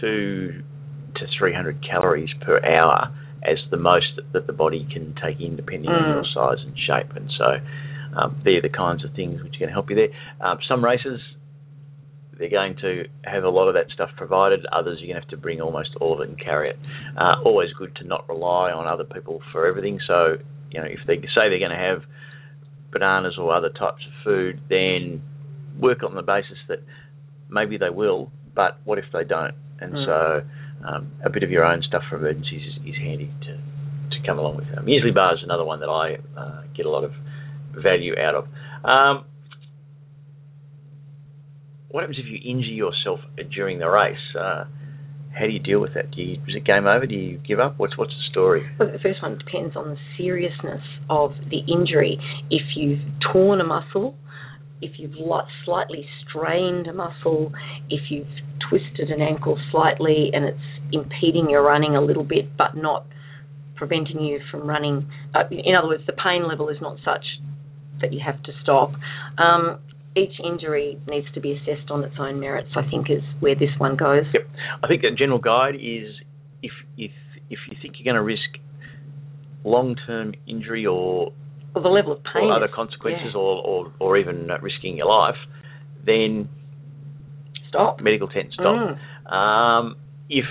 [0.00, 0.62] two
[1.16, 5.56] to 300 calories per hour as the most that, that the body can take in,
[5.56, 6.14] depending on Mm.
[6.14, 7.14] your size and shape.
[7.16, 7.58] And so
[8.16, 10.08] um, they're the kinds of things which are going to help you there.
[10.40, 11.20] Um, some races,
[12.38, 14.64] they're going to have a lot of that stuff provided.
[14.72, 16.78] Others, you're going to have to bring almost all of it and carry it.
[17.16, 19.98] Uh, always good to not rely on other people for everything.
[20.06, 20.38] So,
[20.74, 22.02] you know, if they say they're going to have
[22.92, 25.22] bananas or other types of food, then
[25.80, 26.78] work on the basis that
[27.48, 29.54] maybe they will, but what if they don't?
[29.80, 30.06] And Mm.
[30.06, 30.42] so,
[30.86, 33.58] um, a bit of your own stuff for emergencies is, is handy to
[34.10, 34.66] to come along with.
[34.76, 37.12] Um, muesli bar is another one that I uh, get a lot of
[37.74, 38.44] value out of.
[38.84, 39.24] Um,
[41.88, 43.20] what happens if you injure yourself
[43.54, 44.18] during the race?
[44.38, 44.64] Uh,
[45.34, 46.10] how do you deal with that?
[46.12, 47.06] Do you, is it game over?
[47.06, 47.74] Do you give up?
[47.76, 48.62] What's what's the story?
[48.78, 52.18] Well, the first one depends on the seriousness of the injury.
[52.50, 53.00] If you've
[53.32, 54.16] torn a muscle,
[54.80, 55.14] if you've
[55.64, 57.52] slightly strained a muscle,
[57.90, 58.28] if you've
[58.68, 60.58] twisted an ankle slightly and it's
[60.92, 63.06] impeding your running a little bit but not
[63.74, 67.24] preventing you from running, uh, in other words, the pain level is not such
[68.00, 68.92] that you have to stop.
[69.38, 69.80] Um,
[70.16, 73.70] each injury needs to be assessed on its own merits, I think, is where this
[73.78, 74.24] one goes.
[74.32, 74.46] Yep.
[74.82, 76.14] I think a general guide is
[76.62, 77.10] if if
[77.50, 78.58] if you think you're going to risk
[79.64, 81.32] long term injury or
[81.74, 82.44] Well, the level of pain.
[82.44, 83.40] or other consequences yeah.
[83.40, 85.36] or, or, or even risking your life,
[86.06, 86.48] then
[87.68, 88.00] Stop.
[88.00, 88.96] medical tent stop.
[89.26, 89.32] Mm.
[89.32, 89.96] Um,
[90.28, 90.44] if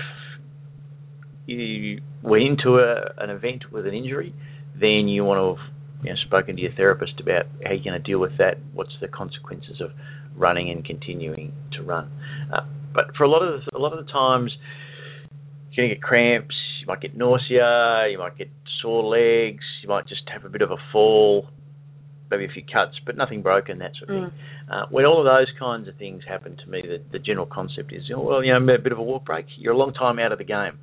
[1.46, 4.34] you went into a, an event with an injury,
[4.78, 5.73] then you want to
[6.04, 8.58] you know, spoken to your therapist about how you're going to deal with that.
[8.74, 9.90] What's the consequences of
[10.36, 12.10] running and continuing to run?
[12.52, 12.60] Uh,
[12.92, 14.52] but for a lot of the, a lot of the times,
[15.72, 16.54] you're going to get cramps.
[16.80, 18.08] You might get nausea.
[18.10, 18.50] You might get
[18.82, 19.64] sore legs.
[19.82, 21.48] You might just have a bit of a fall,
[22.30, 23.78] maybe a few cuts, but nothing broken.
[23.78, 24.38] That sort of thing.
[24.38, 24.82] Mm.
[24.82, 27.92] Uh, when all of those kinds of things happen to me, the, the general concept
[27.92, 29.46] is, you know, well, you know, a bit of a walk break.
[29.58, 30.78] You're a long time out of the game.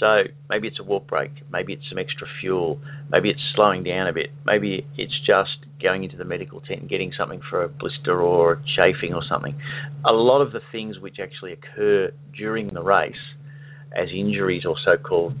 [0.00, 1.30] So maybe it's a walk break.
[1.52, 2.80] Maybe it's some extra fuel.
[3.10, 4.30] Maybe it's slowing down a bit.
[4.44, 8.60] Maybe it's just going into the medical tent and getting something for a blister or
[8.76, 9.60] chafing or something.
[10.04, 13.12] A lot of the things which actually occur during the race
[13.96, 15.34] as injuries or so-called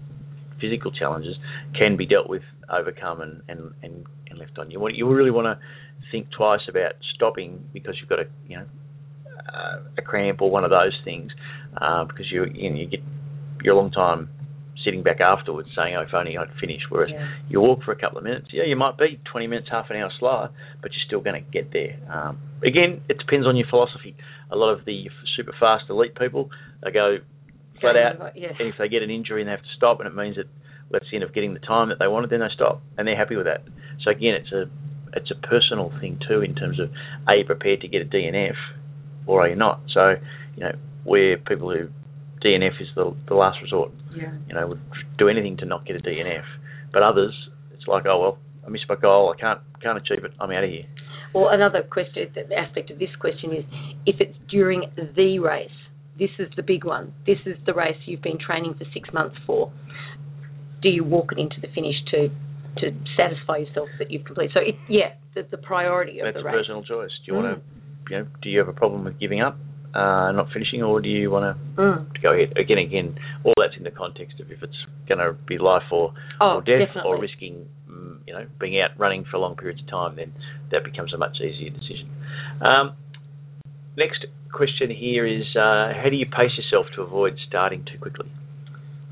[0.60, 1.36] physical challenges
[1.76, 4.70] can be dealt with, overcome, and, and, and, and left on.
[4.70, 5.58] You want you really want to
[6.12, 8.66] think twice about stopping because you've got a you know
[9.96, 11.30] a cramp or one of those things
[11.80, 13.00] uh, because you you, know, you get
[13.62, 14.28] you're a long time
[14.84, 16.86] sitting back afterwards saying, oh, if only I'd finished.
[16.90, 17.26] Whereas Yeah.
[17.48, 19.96] you walk for a couple of minutes, yeah, you might be 20 minutes, half an
[19.96, 20.50] hour slower,
[20.82, 21.96] but you're still going to get there.
[22.10, 24.14] Um, again, it depends on your philosophy.
[24.50, 26.50] A lot of the super fast elite people,
[26.82, 27.18] they go
[27.80, 28.48] flat out, yeah.
[28.58, 30.46] and if they get an injury and they have to stop, and it means that
[30.90, 33.16] lets the end of getting the time that they wanted, then they stop, and they're
[33.16, 33.62] happy with that.
[34.04, 34.68] So again, it's a
[35.16, 36.90] it's a personal thing too in terms of
[37.28, 38.56] are you prepared to get a DNF
[39.26, 39.80] or are you not?
[39.92, 40.14] So
[40.56, 40.72] you know
[41.04, 41.88] where people who
[42.44, 44.32] DNF is the the last resort, Yeah.
[44.48, 44.80] you know, would
[45.18, 46.44] do anything to not get a DNF,
[46.92, 47.34] but others
[47.72, 50.64] it's like oh well I missed my goal, I can't can't achieve it, I'm out
[50.64, 50.86] of here.
[51.34, 53.64] Well, another question, aspect of this question is
[54.06, 55.68] if it's during the race,
[56.18, 57.12] this is the big one.
[57.26, 59.72] This is the race you've been training for six months for.
[60.80, 62.28] Do you walk it into the finish to
[62.78, 64.50] to satisfy yourself that you've completed.
[64.54, 66.54] So it, yeah, the, the priority of That's the a race.
[66.66, 67.10] personal choice.
[67.24, 67.42] Do you Mm.
[67.44, 67.62] want to,
[68.14, 69.56] you know, do you have a problem with giving up,
[69.94, 72.22] uh, not finishing, or do you want to Mm.
[72.22, 72.56] go ahead.
[72.58, 73.14] Again, again,
[73.44, 74.76] all that's in the context of if it's
[75.08, 77.10] going to be life or, Oh, or death, definitely.
[77.10, 80.32] or risking, mm, you know, being out running for long periods of time, then
[80.70, 82.08] that becomes a much easier decision.
[82.60, 82.92] Um,
[83.96, 88.28] next question here is, uh, how do you pace yourself to avoid starting too quickly?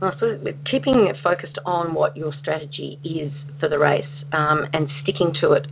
[0.01, 0.35] Well, so
[0.71, 5.53] keeping it focused on what your strategy is for the race um, and sticking to
[5.53, 5.67] it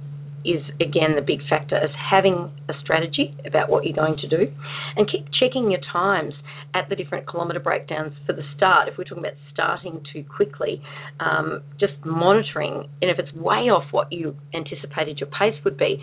[0.44, 4.50] is again the big factor is having a strategy about what you're going to do
[4.96, 6.32] and keep checking your times
[6.74, 10.80] at the different kilometre breakdowns for the start if we're talking about starting too quickly
[11.20, 16.02] um, just monitoring and if it's way off what you anticipated your pace would be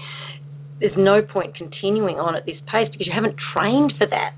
[0.80, 4.34] there's no point continuing on at this pace because you haven't trained for that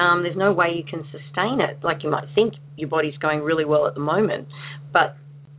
[0.00, 1.82] um, there's no way you can sustain it.
[1.82, 4.48] Like you might think your body's going really well at the moment,
[4.92, 5.16] but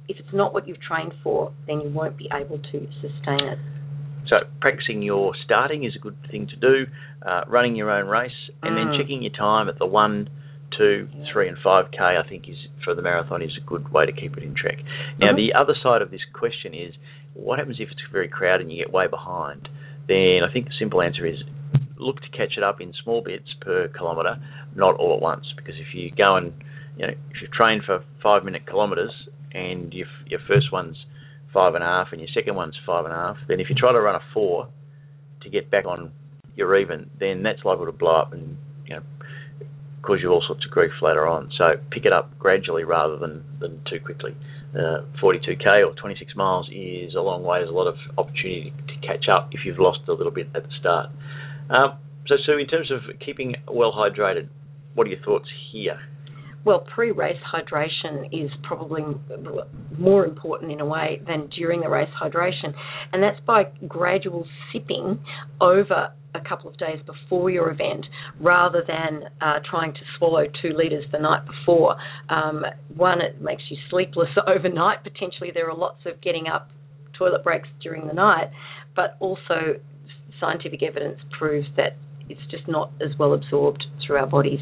[0.08, 3.60] if it's not what you've trained for, then you won't be able to sustain it.
[4.28, 6.86] So practicing your starting is a good thing to do.
[7.26, 8.32] Uh, running your own race
[8.63, 8.97] and then Mm.
[8.97, 10.30] checking your time at the one,
[10.72, 12.17] two, three, and five k.
[12.17, 14.80] I think is for the marathon is a good way to keep it in track.
[15.19, 15.36] Now Mhm.
[15.36, 16.95] the other side of this question is,
[17.34, 19.69] what happens if it's very crowded and you get way behind?
[20.07, 21.43] Then I think the simple answer is
[21.97, 24.38] look to catch it up in small bits per kilometre,
[24.76, 25.53] not all at once.
[25.55, 26.53] Because if you go and
[26.97, 30.97] you know if you train for five minute kilometres and your your first one's
[31.54, 33.76] five and a half and your second one's five and a half, then if you
[33.76, 34.68] try to run a four
[35.41, 36.12] to get back on
[36.56, 39.02] your even, then that's liable to blow up and you know
[40.02, 41.52] cause you all sorts of grief later on.
[41.58, 44.36] So pick it up gradually rather than, than too quickly.
[44.74, 47.60] Uh, 42k or 26 miles is a long way.
[47.60, 50.64] There's a lot of opportunity to catch up if you've lost a little bit at
[50.64, 51.10] the start.
[51.70, 51.97] Um,
[52.28, 54.47] so, so in terms of keeping well hydrated,
[54.95, 55.99] what are your thoughts here?
[56.64, 59.01] Well, pre-race hydration is probably
[59.97, 62.74] more important in a way than during the race hydration,
[63.12, 65.20] and that's by gradual sipping
[65.59, 68.05] over a couple of days before your event
[68.39, 71.95] rather than uh, trying to swallow two litres the night before.
[72.30, 72.64] Um,
[72.95, 75.03] one, it makes you sleepless overnight.
[75.03, 76.70] Potentially, there are lots of getting up
[77.18, 78.49] toilet breaks during the night,
[78.95, 79.80] but also
[80.39, 81.97] scientific evidence proves that
[82.30, 84.59] it's just not as well absorbed through our bodies.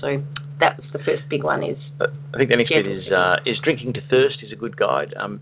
[0.00, 0.22] So
[0.60, 3.56] that was the first big one is I think the next bit is uh, is
[3.62, 5.14] drinking to thirst is a good guide.
[5.18, 5.40] Um,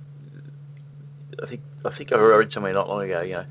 [1.42, 3.22] I think I think I read somewhere not long ago.
[3.22, 3.46] You know,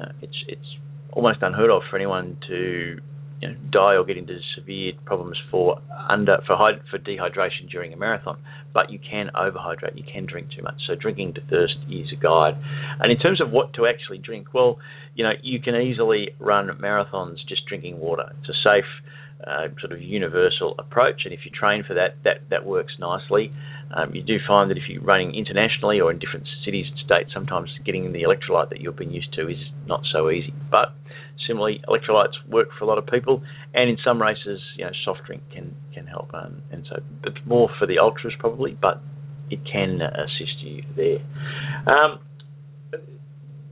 [0.00, 0.76] uh, it's it's
[1.12, 2.98] almost unheard of for anyone to
[3.40, 7.92] you know, die or get into severe problems for under for hyd- for dehydration during
[7.92, 8.38] a marathon.
[8.72, 9.96] But you can overhydrate.
[9.96, 10.80] You can drink too much.
[10.86, 12.54] So drinking to thirst is a guide.
[13.00, 14.78] And in terms of what to actually drink, well,
[15.14, 18.32] you know, you can easily run marathons just drinking water.
[18.40, 18.84] It's a safe
[19.46, 23.52] uh, sort of universal approach, and if you train for that, that that works nicely.
[23.94, 27.30] Um, you do find that if you're running internationally or in different cities and states,
[27.32, 30.52] sometimes getting the electrolyte that you've been used to is not so easy.
[30.70, 30.92] But
[31.46, 33.42] similarly, electrolytes work for a lot of people,
[33.74, 36.34] and in some races, you know, soft drink can can help.
[36.34, 39.00] Um, and so it's more for the ultras probably, but
[39.50, 41.18] it can uh, assist you there.
[41.90, 42.18] Um,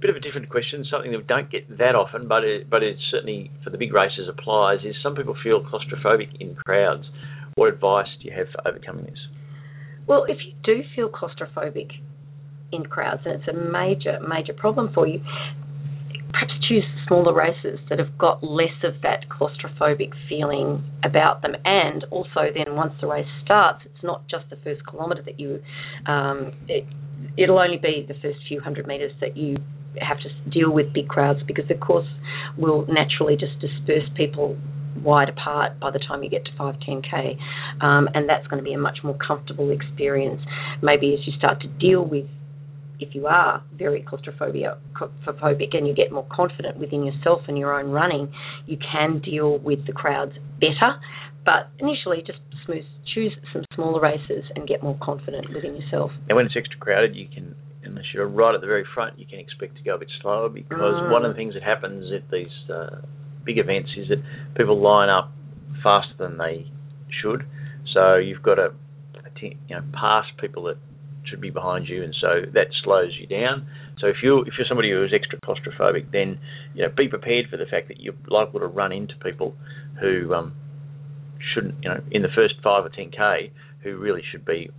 [0.01, 2.83] bit of a different question, something that we don't get that often, but it, but
[2.83, 4.79] it certainly for the big races applies.
[4.85, 7.05] Is some people feel claustrophobic in crowds?
[7.55, 9.19] What advice do you have for overcoming this?
[10.07, 11.91] Well, if you do feel claustrophobic
[12.73, 15.21] in crowds and it's a major, major problem for you,
[16.31, 21.53] perhaps choose smaller races that have got less of that claustrophobic feeling about them.
[21.65, 25.63] And also, then once the race starts, it's not just the first kilometre that you,
[26.07, 26.85] um, it,
[27.39, 29.57] it'll only be the first few hundred metres that you
[30.01, 32.09] have to deal with big crowds because the course
[32.57, 34.57] will naturally just disperse people
[35.03, 37.37] wide apart by the time you get to 5 10k
[37.83, 40.41] um, and that's going to be a much more comfortable experience.
[40.83, 42.27] Maybe as you start to deal with
[42.99, 47.91] if you are very claustrophobic and you get more confident within yourself and your own
[47.91, 48.33] running
[48.67, 50.99] you can deal with the crowds better.
[51.45, 52.85] But initially just smooth
[53.17, 56.11] choose some smaller races and get more confident within yourself.
[56.29, 57.55] And when it's extra crowded, you can,
[57.87, 60.49] unless you're right at the very front, you can expect to go a bit slower
[60.49, 61.11] because Mm.
[61.11, 63.01] one of the things that happens at these uh,
[63.45, 64.21] big events is that
[64.55, 65.31] people line up
[65.83, 66.67] faster than they
[67.23, 67.45] should.
[67.95, 68.73] So you've got to,
[69.41, 70.77] you know, pass people that
[71.25, 73.67] should be behind you, and so that slows you down.
[73.99, 76.39] So if you if you're somebody who is extra claustrophobic, then
[76.75, 79.55] you know be prepared for the fact that you're liable to run into people
[80.01, 80.55] who um,
[81.55, 83.51] shouldn't, you know, in the first five or ten k,
[83.83, 84.71] who really should be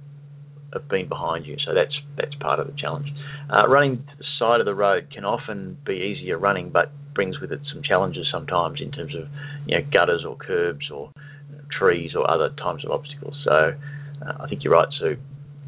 [0.73, 1.55] have been behind you.
[1.65, 3.07] So that's that's part of the challenge.
[3.51, 7.39] Uh, running to the side of the road can often be easier running, but brings
[7.39, 9.27] with it some challenges sometimes in terms of
[9.65, 11.11] you know gutters or curbs or
[11.77, 13.35] trees or other types of obstacles.
[13.43, 13.51] So
[14.25, 15.17] uh, I think you're right, Sue.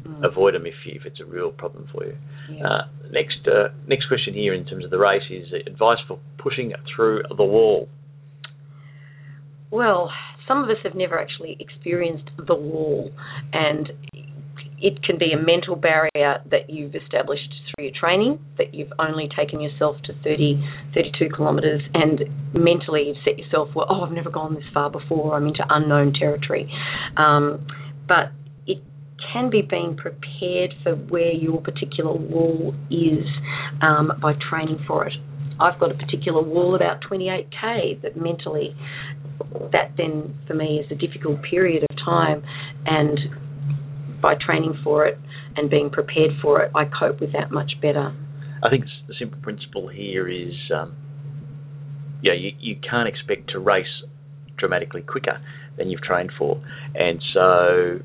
[0.04, 0.24] Mm.
[0.24, 2.16] avoid them if you, if it's a real problem for you.
[2.50, 2.66] Yeah.
[2.66, 6.72] Uh, next uh, next question here in terms of the race is advice for pushing
[6.94, 7.88] through the wall.
[9.70, 10.10] Well,
[10.48, 13.12] some of us have never actually experienced the wall,
[13.52, 13.92] and
[14.80, 19.28] it can be a mental barrier that you've established through your training, that you've only
[19.36, 20.62] taken yourself to 30,
[20.94, 22.20] 32 kilometres, and
[22.54, 26.14] mentally you've set yourself, well, oh, I've never gone this far before, I'm into unknown
[26.18, 26.72] territory.
[27.16, 27.66] Um,
[28.08, 28.32] but
[28.66, 28.82] it
[29.32, 33.24] can be being prepared for where your particular wall is
[33.82, 35.14] um, by training for it.
[35.60, 38.74] I've got a particular wall about 28k that mentally
[39.72, 42.42] that then for me is a difficult period of time
[42.86, 43.18] and
[44.20, 45.18] by training for it
[45.56, 48.14] and being prepared for it I cope with that much better.
[48.62, 50.94] I think the simple principle here is, um,
[52.22, 53.86] yeah, you, you can't expect to race
[54.58, 55.40] dramatically quicker
[55.78, 56.62] than you've trained for,
[56.94, 58.00] and so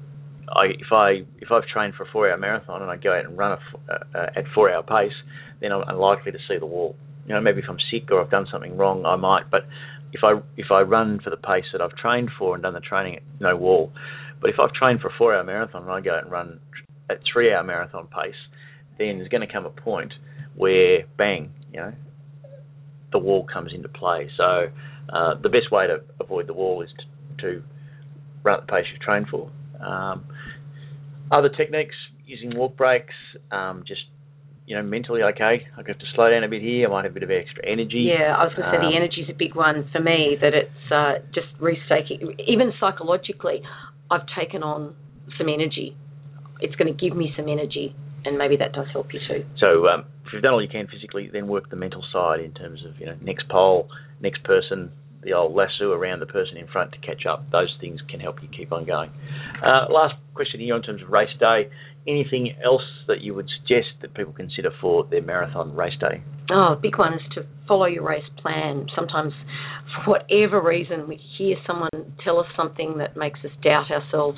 [0.47, 3.37] I, if I if I've trained for a four-hour marathon and I go out and
[3.37, 5.15] run a, uh, at four-hour pace,
[5.59, 6.95] then I'm unlikely to see the wall.
[7.27, 9.49] You know, maybe if I'm sick or I've done something wrong, I might.
[9.49, 9.63] But
[10.13, 12.79] if I if I run for the pace that I've trained for and done the
[12.79, 13.91] training, no wall.
[14.45, 16.59] But if I've trained for a four-hour marathon and I go out and run
[17.09, 18.35] at three-hour marathon pace,
[18.99, 20.13] then there's going to come a point
[20.55, 21.91] where bang, you know,
[23.11, 24.29] the wall comes into play.
[24.37, 24.67] So
[25.11, 26.89] uh, the best way to avoid the wall is
[27.39, 27.63] to, to
[28.43, 29.49] run at the pace you've trained for.
[29.83, 30.25] Um,
[31.31, 31.95] other techniques
[32.27, 33.15] using walk breaks,
[33.51, 34.01] um, just
[34.67, 35.65] you know, mentally okay.
[35.73, 36.87] I have to slow down a bit here.
[36.87, 38.09] I might have a bit of extra energy.
[38.09, 40.37] Yeah, I was going to say Um, the energy is a big one for me.
[40.41, 42.33] That it's uh, just restaking.
[42.47, 43.61] Even psychologically,
[44.11, 44.95] I've taken on
[45.37, 45.95] some energy.
[46.59, 49.45] It's going to give me some energy, and maybe that does help you too.
[49.59, 52.53] So um, if you've done all you can physically, then work the mental side in
[52.53, 53.89] terms of you know next pole,
[54.21, 54.91] next person,
[55.23, 57.49] the old lasso around the person in front to catch up.
[57.51, 59.11] Those things can help you keep on going.
[59.61, 61.69] Uh, last question here in terms of race day.
[62.07, 66.21] Anything else that you would suggest that people consider for their marathon race day?
[66.51, 68.85] Oh, a big one is to follow your race plan.
[68.95, 69.33] Sometimes,
[70.05, 71.89] for whatever reason, we hear someone
[72.23, 74.37] tell us something that makes us doubt ourselves.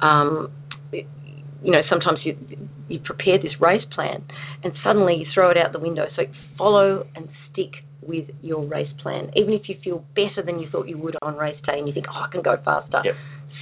[0.00, 0.50] Um,
[0.92, 1.06] it-
[1.62, 2.36] you know, sometimes you
[2.88, 4.24] you prepare this race plan
[4.62, 6.06] and suddenly you throw it out the window.
[6.16, 6.22] So
[6.56, 10.88] follow and stick with your race plan, even if you feel better than you thought
[10.88, 13.02] you would on race day, and you think, oh, I can go faster.
[13.04, 13.14] Yep.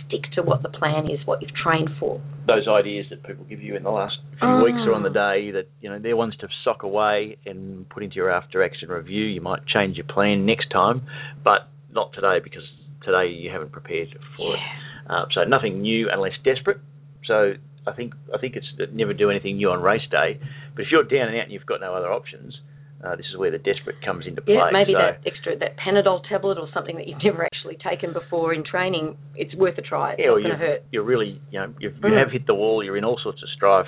[0.09, 2.20] Stick to what the plan is, what you've trained for.
[2.46, 4.62] Those ideas that people give you in the last few Ah.
[4.62, 8.02] weeks or on the day that you know they're ones to sock away and put
[8.02, 9.24] into your after action review.
[9.24, 11.02] You might change your plan next time,
[11.42, 12.62] but not today because
[13.02, 14.61] today you haven't prepared for it.
[15.09, 16.78] Uh, so nothing new unless desperate.
[17.24, 17.54] So
[17.86, 20.38] I think I think it's never do anything new on race day.
[20.74, 22.54] But if you're down and out and you've got no other options,
[23.05, 24.55] uh, this is where the desperate comes into play.
[24.55, 28.12] Yeah, maybe so, that extra that Panadol tablet or something that you've never actually taken
[28.12, 29.16] before in training.
[29.34, 30.12] It's worth a try.
[30.12, 30.84] It's yeah, not going to hurt.
[30.92, 32.18] you're really, you know, you've, you Mm.
[32.18, 32.82] have hit the wall.
[32.82, 33.86] You're in all sorts of strife.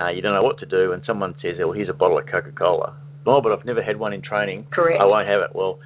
[0.00, 2.26] Uh, you don't know what to do, and someone says, "Oh, here's a bottle of
[2.26, 2.94] Coca-Cola."
[3.26, 4.66] Oh, but I've never had one in training.
[4.72, 5.00] Correct.
[5.00, 5.50] I won't have it.
[5.54, 5.80] Well,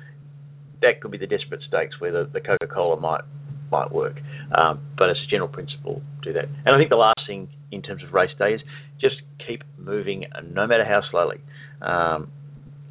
[0.82, 3.22] that could be the desperate stakes where the, the Coca-Cola might
[3.70, 4.20] might work.
[4.54, 6.44] Um, but as a general principle, do that.
[6.66, 8.60] And I think the last thing in terms of race day is
[9.00, 9.16] just
[9.48, 11.38] keep moving, no matter how slowly.
[11.80, 12.30] Um,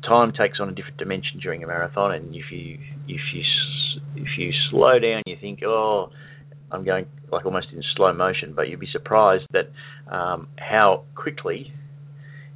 [0.08, 2.78] time takes on a different dimension during a marathon, and if you
[3.08, 3.44] if you
[4.16, 6.10] if you slow down, you think, oh,
[6.72, 9.72] I'm going like almost in slow motion, but you'd be surprised that
[10.14, 11.74] um, how quickly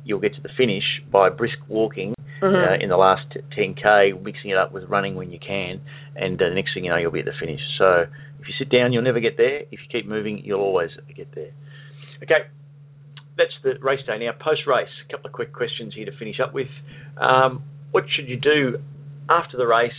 [0.03, 2.67] you'll get to the finish by brisk walking Mhm.
[2.67, 3.25] uh, in the last
[3.57, 5.79] 10k, mixing it up with running when you can,
[6.15, 7.61] and uh, the next thing you know, you'll be at the finish.
[7.77, 8.05] So
[8.41, 9.61] if you sit down, you'll never get there.
[9.71, 11.51] If you keep moving, you'll always get there.
[12.21, 12.45] Okay,
[13.37, 14.17] that's the race day.
[14.19, 16.67] Now, post race, a couple of quick questions here to finish up with.
[17.17, 18.77] Um, what should you do
[19.29, 19.91] after the race?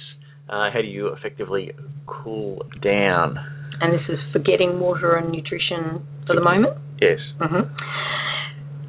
[0.48, 1.72] Uh, how do you effectively
[2.06, 3.36] cool down?
[3.80, 6.78] And this is forgetting water and nutrition for the moment.
[7.00, 7.18] Yes.
[7.40, 7.68] hmm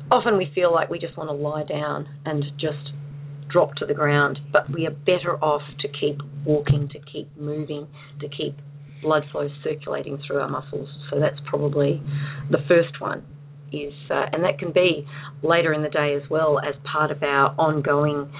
[0.09, 2.93] Often we feel like we just want to lie down and just
[3.51, 7.87] drop to the ground, but we are better off to keep walking, to keep moving,
[8.21, 8.55] to keep
[9.01, 10.87] blood flow circulating through our muscles.
[11.09, 12.01] So that's probably
[12.49, 13.25] the first one.
[13.71, 15.05] Is uh, and that can be
[15.43, 18.31] later in the day as well as part of our ongoing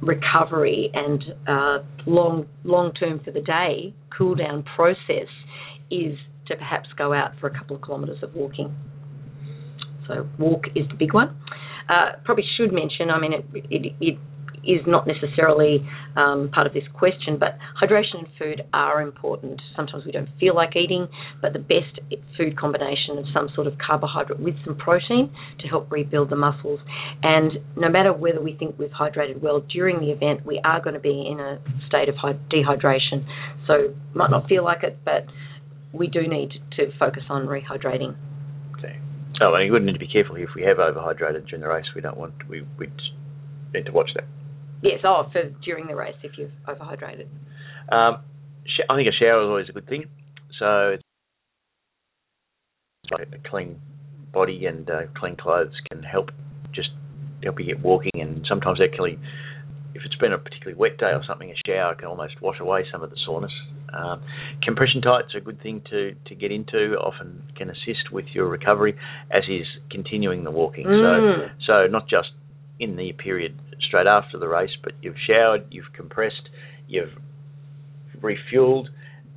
[0.00, 5.28] recovery and uh, long long term for the day cool down process
[5.90, 8.74] is to perhaps go out for a couple of kilometres of walking.
[10.06, 11.36] So walk is the big one.
[11.88, 14.18] Uh, probably should mention, I mean, it, it, it
[14.66, 15.86] is not necessarily
[16.16, 19.60] um, part of this question, but hydration and food are important.
[19.76, 21.08] Sometimes we don't feel like eating,
[21.40, 22.00] but the best
[22.36, 26.80] food combination is some sort of carbohydrate with some protein to help rebuild the muscles.
[27.22, 30.94] And no matter whether we think we've hydrated well during the event, we are going
[30.94, 33.26] to be in a state of dehydration.
[33.66, 35.26] So might not feel like it, but
[35.92, 38.16] we do need to focus on rehydrating.
[38.78, 38.98] Okay.
[39.40, 41.68] Oh, and you would need to be careful here if we have overhydrated during the
[41.68, 41.86] race.
[41.94, 42.88] We don't want we we
[43.72, 44.24] need to watch that.
[44.84, 47.26] Yes, oh, for during the race if you've overhydrated.
[47.90, 48.22] Um,
[48.66, 50.04] sh- I think a shower is always a good thing.
[50.58, 51.02] So it's
[53.10, 53.80] like a clean
[54.32, 56.30] body and uh, clean clothes can help
[56.74, 56.90] just
[57.42, 58.12] help you get walking.
[58.16, 59.18] And sometimes actually,
[59.94, 62.84] if it's been a particularly wet day or something, a shower can almost wash away
[62.92, 63.52] some of the soreness.
[63.96, 64.22] Um,
[64.62, 66.96] compression tights are a good thing to, to get into.
[67.00, 68.96] Often can assist with your recovery,
[69.30, 70.84] as is continuing the walking.
[70.84, 71.48] Mm.
[71.58, 72.28] So so not just
[72.78, 76.48] in the period straight after the race, but you've showered, you've compressed,
[76.88, 77.12] you've
[78.20, 78.86] refueled,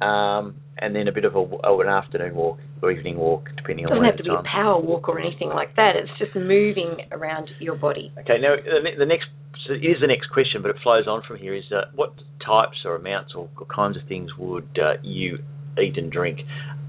[0.02, 3.86] um, and then a bit of a, oh, an afternoon walk or evening walk, depending
[3.86, 4.04] on the time.
[4.04, 4.46] It on doesn't have to be time.
[4.46, 5.94] a power walk or anything like that.
[5.96, 8.12] It's just moving around your body.
[8.20, 9.26] Okay, now the, the next
[9.66, 11.56] so it is the next question, but it flows on from here.
[11.56, 12.14] Is uh, what
[12.46, 15.40] types or amounts or, or kinds of things would uh, you
[15.82, 16.40] eat and drink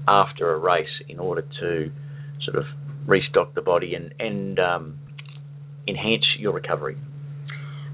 [0.07, 1.91] after a race in order to
[2.45, 2.65] sort of
[3.07, 4.99] restock the body and and um,
[5.89, 6.97] enhance your recovery?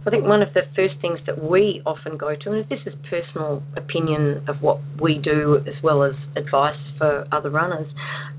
[0.07, 2.93] I think one of the first things that we often go to, and this is
[3.09, 7.87] personal opinion of what we do as well as advice for other runners,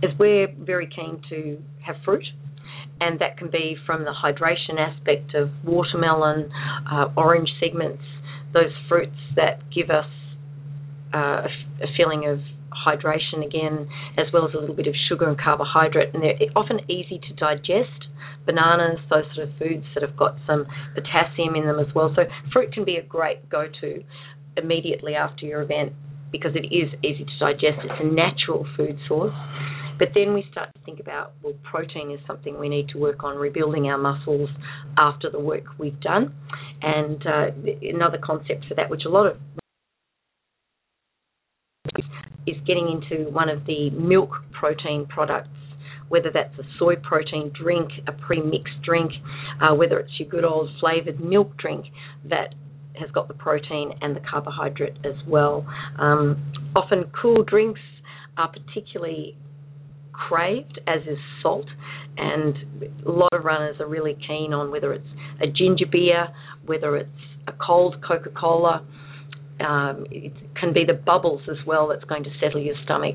[0.00, 2.24] is we're very keen to have fruit.
[3.00, 6.50] And that can be from the hydration aspect of watermelon,
[6.90, 8.02] uh, orange segments,
[8.54, 10.06] those fruits that give us
[11.12, 11.48] uh, a,
[11.82, 12.38] a feeling of
[12.86, 16.14] hydration again, as well as a little bit of sugar and carbohydrate.
[16.14, 18.06] And they're often easy to digest
[18.46, 22.12] bananas, those sort of foods that have got some potassium in them as well.
[22.14, 22.22] So
[22.52, 24.02] fruit can be a great go-to
[24.56, 25.92] immediately after your event
[26.32, 27.84] because it is easy to digest.
[27.84, 29.34] It's a natural food source.
[29.98, 33.24] But then we start to think about, well, protein is something we need to work
[33.24, 34.50] on, rebuilding our muscles
[34.98, 36.34] after the work we've done.
[36.82, 37.46] And uh,
[37.82, 39.38] another concept for that, which a lot of
[42.46, 45.48] is getting into one of the milk protein products
[46.08, 49.12] whether that's a soy protein drink, a pre-mixed drink,
[49.60, 51.86] uh, whether it's your good old flavored milk drink
[52.28, 52.54] that
[52.98, 55.66] has got the protein and the carbohydrate as well.
[55.98, 57.80] Um, often cool drinks
[58.36, 59.36] are particularly
[60.12, 61.66] craved, as is salt,
[62.16, 62.56] and
[63.06, 65.08] a lot of runners are really keen on whether it's
[65.42, 66.28] a ginger beer,
[66.64, 67.10] whether it's
[67.46, 68.84] a cold Coca-Cola.
[69.60, 73.14] Um, it can be the bubbles as well that's going to settle your stomach.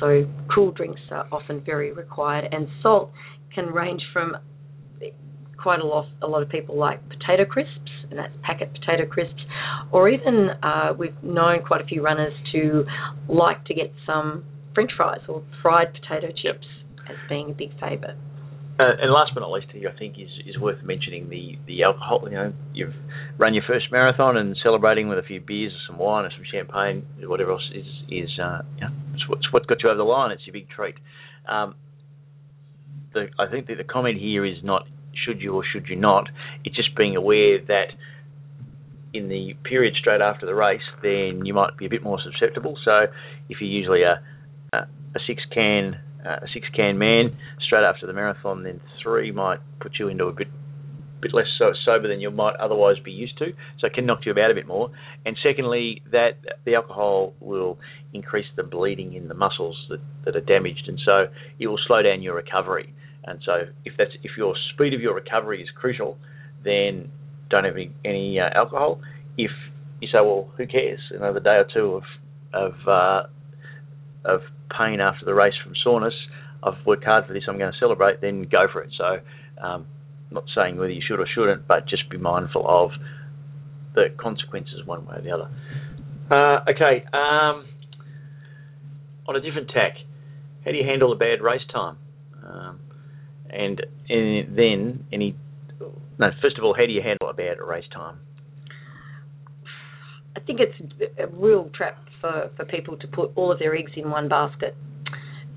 [0.00, 3.10] So cool drinks are often very required, and salt
[3.54, 4.36] can range from
[5.56, 6.06] quite a lot.
[6.22, 9.40] A lot of people like potato crisps, and that's packet potato crisps,
[9.92, 12.84] or even uh, we've known quite a few runners to
[13.28, 16.66] like to get some French fries or fried potato chips
[17.08, 18.16] as being a big favourite.
[18.78, 22.24] Uh, and last but not least, I think is is worth mentioning the the alcohol.
[22.24, 22.94] You know, you've
[23.38, 26.44] run your first marathon and celebrating with a few beers, or some wine, or some
[26.50, 30.30] champagne, whatever else is is uh, know, it's, it's what got you over the line.
[30.30, 30.96] It's your big treat.
[31.48, 31.74] Um,
[33.14, 34.86] the I think that the comment here is not
[35.24, 36.28] should you or should you not.
[36.64, 37.96] It's just being aware that
[39.14, 42.76] in the period straight after the race, then you might be a bit more susceptible.
[42.84, 43.06] So
[43.48, 44.22] if you're usually a
[44.74, 49.30] a, a six can uh, a six can man straight after the marathon, then three
[49.30, 50.48] might put you into a bit
[51.20, 53.46] bit less so sober than you might otherwise be used to.
[53.80, 54.90] So it can knock you about a bit more.
[55.24, 56.32] And secondly, that
[56.66, 57.78] the alcohol will
[58.12, 61.26] increase the bleeding in the muscles that, that are damaged, and so
[61.58, 62.92] it will slow down your recovery.
[63.24, 63.52] And so
[63.84, 66.18] if that's if your speed of your recovery is crucial,
[66.64, 67.10] then
[67.50, 69.00] don't have any, any uh, alcohol.
[69.38, 69.50] If
[70.00, 71.00] you say, well, who cares?
[71.10, 72.02] Another day or two of
[72.52, 73.22] of uh,
[74.24, 74.40] of
[74.76, 76.14] pain after the race from soreness.
[76.62, 77.44] I've worked hard for this.
[77.48, 78.20] I'm going to celebrate.
[78.20, 78.90] Then go for it.
[78.96, 79.18] So,
[79.62, 79.86] um,
[80.30, 82.90] not saying whether you should or shouldn't, but just be mindful of
[83.94, 85.50] the consequences one way or the other.
[86.30, 87.04] Uh, okay.
[87.12, 87.66] Um,
[89.28, 89.94] on a different tack,
[90.64, 91.96] how do you handle a bad race time?
[92.44, 92.80] Um,
[93.50, 95.36] and, and then any
[96.18, 96.30] no.
[96.40, 98.18] First of all, how do you handle a bad race time?
[100.36, 103.92] I think it's a real trap for, for people to put all of their eggs
[103.96, 104.74] in one basket.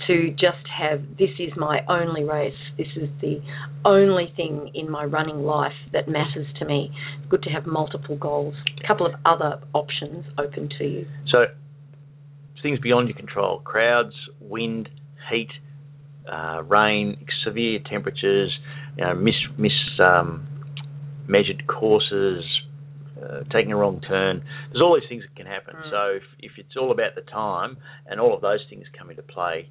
[0.08, 3.42] To just have this is my only race, this is the
[3.86, 6.90] only thing in my running life that matters to me.
[7.30, 11.08] Good to have multiple goals, a couple of other options open to you.
[11.32, 11.46] So,
[12.64, 14.90] things beyond your control crowds, wind,
[15.30, 15.50] heat,
[16.32, 18.58] uh, rain, severe temperatures,
[18.98, 19.12] you know,
[20.04, 20.48] um,
[21.28, 22.44] measured courses,
[23.22, 24.44] uh, taking a wrong turn.
[24.72, 25.76] There's all these things that can happen.
[25.76, 25.92] Mm.
[25.92, 27.78] So if, if it's all about the time
[28.08, 29.70] and all of those things come into play,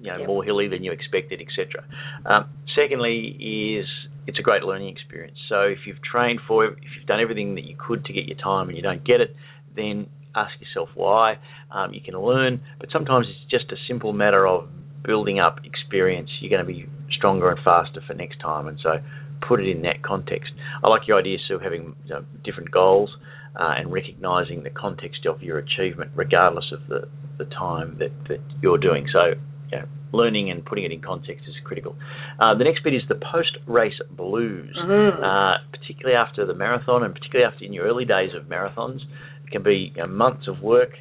[0.00, 0.26] you know, Yep.
[0.26, 1.84] more hilly than you expected, etc.
[2.26, 3.36] Um, secondly,
[3.78, 3.86] is
[4.26, 5.38] it's a great learning experience.
[5.48, 8.24] So if you've trained for it, if you've done everything that you could to get
[8.24, 9.34] your time and you don't get it,
[9.76, 11.38] then ask yourself why.
[11.70, 14.68] Um, you can learn, but sometimes it's just a simple matter of
[15.04, 16.30] building up experience.
[16.40, 16.86] You're going to be
[17.16, 18.66] stronger and faster for next time.
[18.68, 18.98] And so
[19.46, 20.52] put it in that context.
[20.82, 23.10] I like your idea, Sue, having you know, different goals
[23.58, 27.08] uh, and recognising the context of your achievement, regardless of the,
[27.38, 29.06] the time that, that you're doing.
[29.12, 29.34] So,
[29.70, 31.96] you know, learning and putting it in context is critical.
[32.38, 35.22] Uh, the next bit is the post-race blues, Mhm.
[35.22, 39.00] uh, particularly after the marathon and particularly after in your early days of marathons.
[39.44, 40.92] It can be you know, months of work,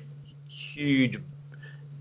[0.74, 1.15] huge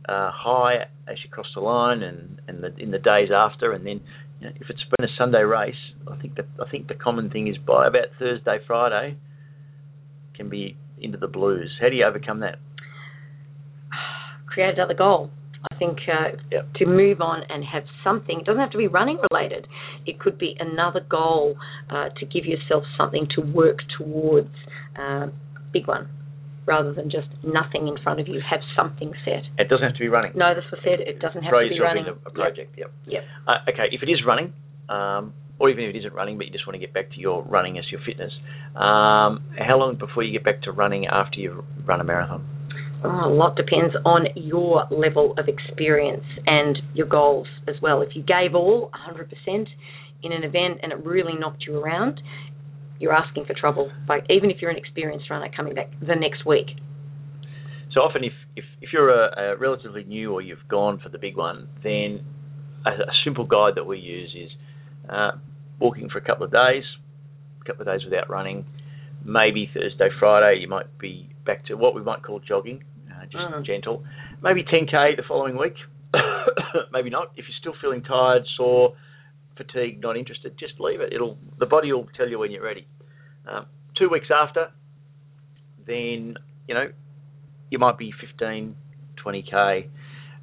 [0.09, 3.87] uh, high as you cross the line, and, and the, in the days after, and
[3.87, 4.01] then
[4.43, 5.75] you know, if it's been a Sunday race,
[6.11, 9.17] I think that I think the common thing is by about Thursday, Friday,
[10.35, 11.71] can be into the blues.
[11.81, 12.57] How do you overcome that?
[14.47, 15.31] create another goal.
[15.73, 16.75] I think uh, Yep.
[16.77, 19.69] to move on and have something, it doesn't have to be running related.
[20.07, 21.57] It could be another goal
[21.89, 24.51] uh, to give yourself something to work towards,
[24.99, 25.29] uh,
[25.73, 26.09] big one,
[26.67, 28.41] rather than just nothing in front of you.
[28.49, 29.43] Have something set.
[29.59, 30.33] It doesn't have to be running.
[30.35, 31.01] No, that's what I said.
[31.01, 32.07] It doesn't have to be running.
[32.09, 32.79] a project.
[32.79, 32.93] Yep.
[33.07, 33.23] Yep.
[33.47, 34.53] Uh, okay, if it is running,
[34.89, 37.19] um, or even if it isn't running, but you just want to get back to
[37.19, 38.33] your running as your fitness,
[38.75, 42.47] um, how long before you get back to running after you've run a marathon?
[43.05, 48.01] Oh, a lot depends on your level of experience and your goals as well.
[48.01, 49.67] If you gave all 100%
[50.23, 52.21] in an event and it really knocked you around,
[53.03, 53.91] you're asking for trouble.
[54.09, 56.69] Like even if you're an experienced runner coming back the next week.
[57.93, 61.19] So often, if if, if you're a, a relatively new or you've gone for the
[61.19, 62.25] big one, then
[62.87, 64.51] a, a simple guide that we use is
[65.11, 65.33] uh,
[65.81, 66.85] walking for a couple of days,
[67.61, 68.65] a couple of days without running.
[69.25, 73.37] Maybe Thursday, Friday, you might be back to what we might call jogging, uh, just
[73.37, 73.65] Mm.
[73.67, 74.05] gentle.
[74.43, 75.75] Maybe 10k the following week.
[76.93, 77.33] Maybe not.
[77.37, 78.95] If you're still feeling tired, sore,
[79.57, 81.13] fatigued, not interested, just leave it.
[81.13, 82.87] It'll the body will tell you when you're ready.
[83.47, 83.67] Um,
[83.99, 84.71] two weeks after,
[85.87, 86.35] then
[86.69, 86.91] you know
[87.71, 88.75] you might be 15,
[89.25, 89.89] 20k.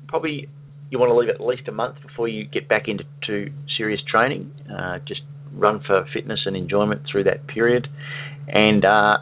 [0.07, 0.47] Probably
[0.89, 4.01] you want to leave at least a month before you get back into to serious
[4.09, 4.51] training.
[4.69, 5.21] Uh, just
[5.53, 7.87] run for fitness and enjoyment through that period.
[8.47, 9.17] And uh,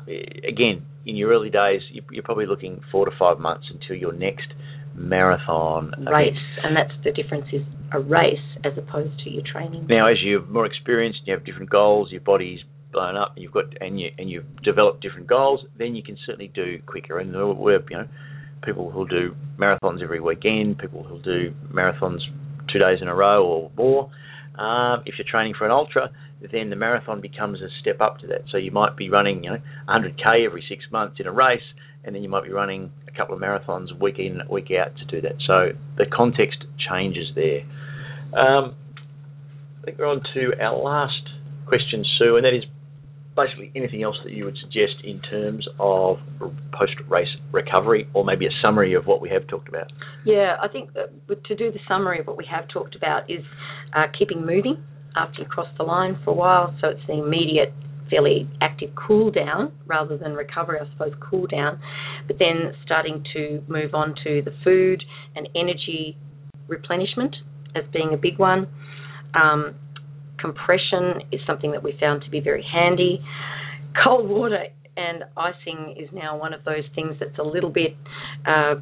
[0.48, 4.14] again, in your early days, you- you're probably looking four to five months until your
[4.14, 4.48] next
[4.98, 6.10] marathon event.
[6.12, 7.62] Race, and that's the difference is
[7.94, 9.88] a race as opposed to your training.
[9.88, 12.10] Now, as you're more experienced, and you have different goals.
[12.12, 12.60] Your body's
[12.92, 15.62] blown up, and you've got and you and you've developed different goals.
[15.78, 17.20] Then you can certainly do quicker.
[17.20, 18.08] And there we're you know
[18.64, 22.20] people who'll do marathons every weekend, people who'll do marathons
[22.72, 24.10] two days in a row or more.
[24.60, 26.10] Um, if you're training for an ultra,
[26.52, 28.42] then the marathon becomes a step up to that.
[28.52, 31.62] So you might be running, you know, 100k every six months in a race,
[32.08, 35.06] and then you might be running a couple of marathons week in, week out to
[35.06, 35.36] do that.
[35.46, 37.62] So the context changes there.
[38.34, 38.76] Um,
[39.82, 41.22] I think we're on to our last
[41.68, 42.64] question, Sue, and that is
[43.36, 46.18] basically anything else that you would suggest in terms of
[46.74, 49.92] post-race recovery, or maybe a summary of what we have talked about.
[50.26, 53.44] Yeah, I think to do the summary of what we have talked about is
[53.96, 54.84] uh, keeping moving
[55.16, 56.76] after you cross the line for a while.
[56.82, 57.74] So it's the immediate,
[58.10, 61.80] fairly active cool down rather than recovery, I suppose, cool down.
[62.28, 65.04] But then starting to move on to the food
[65.36, 66.18] and energy
[66.68, 67.36] replenishment
[67.76, 68.68] as being a big one.
[69.34, 69.76] Um,
[70.40, 73.24] compression is something that we found to be very handy.
[74.04, 74.66] Cold water
[74.96, 77.96] and icing is now one of those things that's a little bit.
[78.46, 78.76] Uh,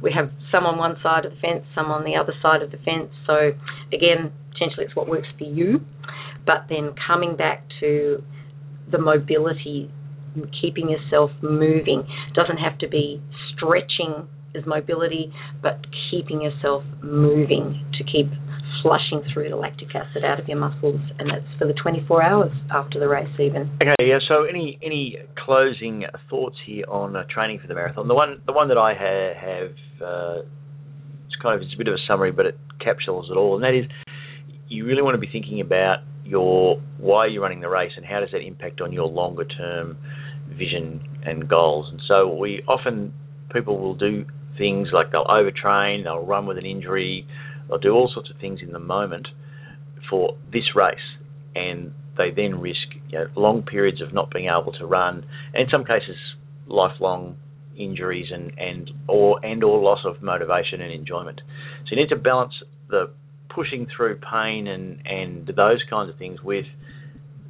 [0.00, 2.70] we have some on one side of the fence, some on the other side of
[2.70, 3.10] the fence.
[3.26, 3.52] So
[3.92, 5.80] again, potentially it's what works for you.
[6.46, 8.22] But then coming back to
[8.90, 9.90] the mobility,
[10.60, 13.22] keeping yourself moving doesn't have to be
[13.54, 15.32] stretching as mobility,
[15.62, 18.26] but keeping yourself moving to keep
[18.82, 22.52] flushing through the lactic acid out of your muscles, and that's for the 24 hours
[22.70, 23.70] after the race, even.
[23.82, 24.18] Okay, yeah.
[24.28, 28.08] So, any any closing thoughts here on uh, training for the marathon?
[28.08, 29.70] The one the one that I ha- have,
[30.00, 30.42] uh,
[31.26, 33.64] it's kind of it's a bit of a summary, but it capsules it all, and
[33.64, 33.84] that is,
[34.68, 35.98] you really want to be thinking about
[36.28, 39.44] your why are you're running the race and how does that impact on your longer
[39.44, 39.96] term
[40.48, 41.88] vision and goals.
[41.90, 43.12] And so, we often
[43.52, 44.26] people will do
[44.56, 47.26] things like they'll overtrain, they'll run with an injury,
[47.68, 49.28] they'll do all sorts of things in the moment
[50.10, 50.96] for this race,
[51.54, 55.24] and they then risk you know, long periods of not being able to run,
[55.54, 56.16] and in some cases,
[56.66, 57.36] lifelong
[57.78, 61.40] injuries and and or and or loss of motivation and enjoyment.
[61.84, 62.54] So you need to balance
[62.88, 63.10] the
[63.54, 66.66] pushing through pain and and those kinds of things with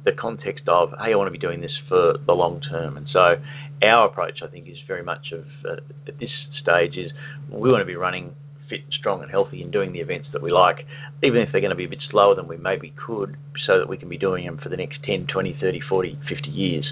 [0.05, 3.07] the context of hey, I want to be doing this for the long term, and
[3.11, 3.35] so
[3.83, 6.29] our approach, I think, is very much of uh, at this
[6.61, 7.11] stage is
[7.51, 8.35] we want to be running
[8.69, 10.85] fit, strong, and healthy and doing the events that we like,
[11.23, 13.35] even if they're going to be a bit slower than we maybe could,
[13.65, 16.49] so that we can be doing them for the next 10, 20, 30, 40, 50
[16.49, 16.85] years.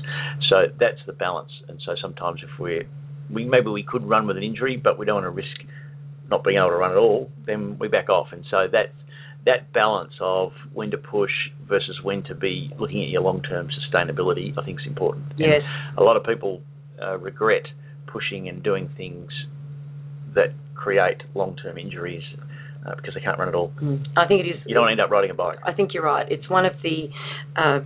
[0.50, 1.52] So that's the balance.
[1.68, 2.88] And so sometimes if we're
[3.30, 5.60] we maybe we could run with an injury, but we don't want to risk
[6.30, 8.28] not being able to run at all, then we back off.
[8.32, 8.94] And so that
[9.46, 11.32] that balance of when to push
[11.68, 15.26] versus when to be looking at your long-term sustainability, I think is important.
[15.38, 15.62] Yes.
[15.64, 16.62] And a lot of people
[17.02, 17.64] uh, regret
[18.08, 19.32] pushing and doing things
[20.36, 22.24] that create long-term injuries
[22.86, 23.72] uh, because they can't run at all.
[23.82, 24.06] Mm.
[24.18, 24.56] I think it is.
[24.66, 25.60] You don't end up riding a bike.
[25.66, 26.30] I think you're right.
[26.30, 27.08] It's one of the
[27.56, 27.80] uh,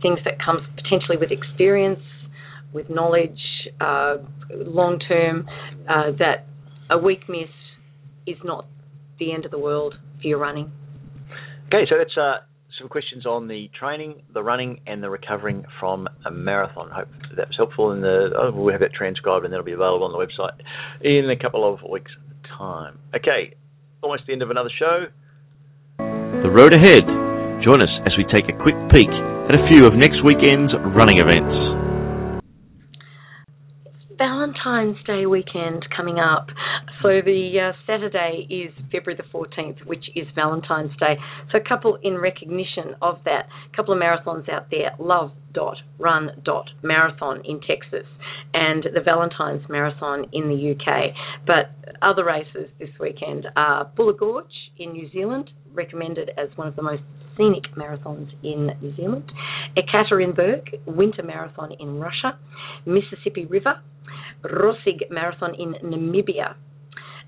[0.00, 2.00] things that comes potentially with experience,
[2.72, 3.40] with knowledge,
[3.80, 4.18] uh,
[4.50, 5.46] long term,
[5.88, 6.46] uh, that
[6.90, 7.48] a weak miss
[8.28, 8.66] is not
[9.18, 10.70] the end of the world for your running.
[11.68, 12.44] Okay, so that's uh,
[12.78, 16.90] some questions on the training, the running, and the recovering from a marathon.
[16.90, 17.92] Hope that was helpful.
[17.92, 20.56] In the oh, we'll have that transcribed and that'll be available on the website
[21.00, 22.12] in a couple of weeks'
[22.56, 22.98] time.
[23.14, 23.54] Okay,
[24.02, 25.06] almost the end of another show.
[25.98, 27.04] The road ahead.
[27.64, 31.18] Join us as we take a quick peek at a few of next weekend's running
[31.18, 31.87] events.
[34.48, 36.46] Valentine's Day weekend coming up.
[37.02, 41.16] So the uh, Saturday is February the 14th, which is Valentine's Day.
[41.52, 45.76] So a couple in recognition of that, a couple of marathons out there, Love dot
[45.98, 48.06] Run dot Marathon in Texas
[48.54, 51.14] and the Valentine's Marathon in the UK.
[51.46, 54.46] But other races this weekend are Buller Gorge
[54.78, 57.02] in New Zealand, recommended as one of the most
[57.36, 59.30] scenic marathons in New Zealand,
[59.76, 62.38] Ekaterinburg Winter Marathon in Russia,
[62.84, 63.80] Mississippi River,
[64.42, 66.54] Rössing Marathon in Namibia,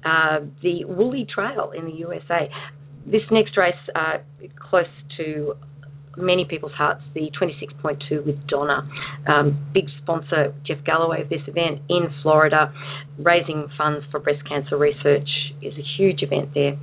[0.05, 2.51] uh, the Woolly Trail in the USA.
[3.07, 4.19] This next race, uh,
[4.69, 4.85] close
[5.17, 5.55] to
[6.17, 8.89] many people's hearts, the 26.2 with Donna.
[9.27, 12.73] Um, big sponsor, Jeff Galloway, of this event in Florida,
[13.19, 15.29] raising funds for breast cancer research
[15.63, 16.77] is a huge event there.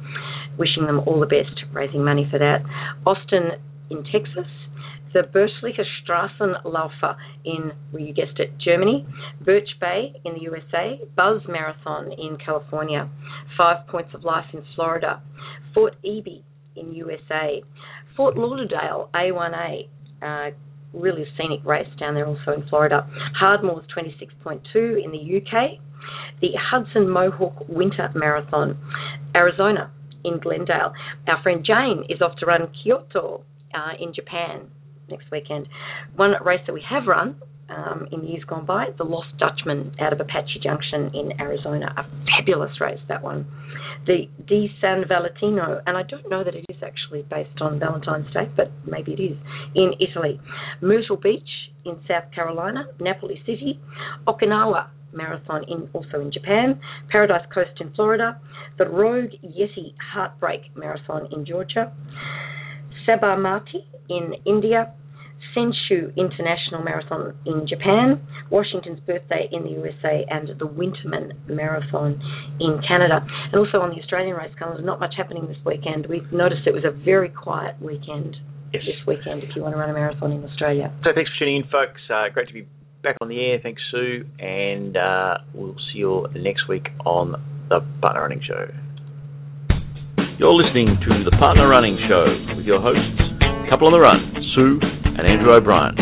[0.58, 2.64] Wishing them all the best, raising money for that.
[3.06, 3.52] Austin
[3.90, 4.48] in Texas,
[5.14, 7.16] the Berchtesgadener Straßenläufe
[7.46, 9.06] in, well, you guessed it, Germany,
[9.42, 13.10] Birch Bay in the USA, Buzz Marathon in California,
[13.58, 15.22] Five Points of Life in Florida,
[15.74, 16.44] Fort Ebey
[16.76, 17.64] in USA,
[18.16, 19.88] Fort Lauderdale A1A,
[20.22, 20.52] uh,
[20.94, 23.08] really scenic race down there also in Florida,
[23.42, 25.80] Hardmoors 26.2 in the UK,
[26.42, 28.78] the Hudson Mohawk Winter Marathon,
[29.36, 29.92] Arizona
[30.28, 30.94] in Glendale.
[31.28, 33.44] Our friend Jane is off to run Kyoto
[33.74, 34.68] uh, in Japan
[35.10, 35.68] next weekend.
[36.16, 40.14] One race that we have run um, in years gone by, the Lost Dutchman out
[40.14, 41.94] of Apache Junction in Arizona.
[41.98, 43.46] A fabulous race, that one.
[44.06, 48.32] The Di San Valentino, and I don't know that it is actually based on Valentine's
[48.34, 49.38] Day, but maybe it is,
[49.76, 50.40] in Italy.
[50.82, 51.50] Myrtle Beach
[51.84, 53.80] in South Carolina, Napoli City,
[54.28, 54.88] Okinawa
[55.18, 56.80] Marathon in also in Japan,
[57.10, 58.40] Paradise Coast in Florida,
[58.78, 61.92] the Rogue Yeti Heartbreak Marathon in Georgia,
[63.08, 64.94] Sabarmati in India,
[65.56, 68.22] Senshu International Marathon in Japan,
[68.52, 72.22] Washington's birthday in the USA, and the Winterman Marathon
[72.60, 73.26] in Canada.
[73.52, 76.06] And also on the Australian race calendar, not much happening this weekend.
[76.08, 78.36] We've noticed it was a very quiet weekend
[78.74, 78.84] Yes.
[78.86, 80.92] this weekend if you want to run a marathon in Australia.
[81.06, 82.02] So thanks for tuning in, folks.
[82.12, 82.68] Uh, great to be
[83.04, 83.60] back on the air.
[83.62, 87.36] Thanks, Sue, and uh, we'll see you all next week on
[87.70, 88.68] the Partner Running Show.
[90.40, 93.22] You're listening to the Partner Running Show with your hosts,
[93.72, 94.80] Couple on the Run, Sue
[95.18, 95.96] and Andrew O'Brien.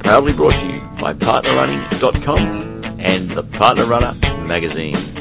[0.00, 4.14] Proudly brought to you by PartnerRunning.com and the Partner Runner
[4.46, 5.13] magazine.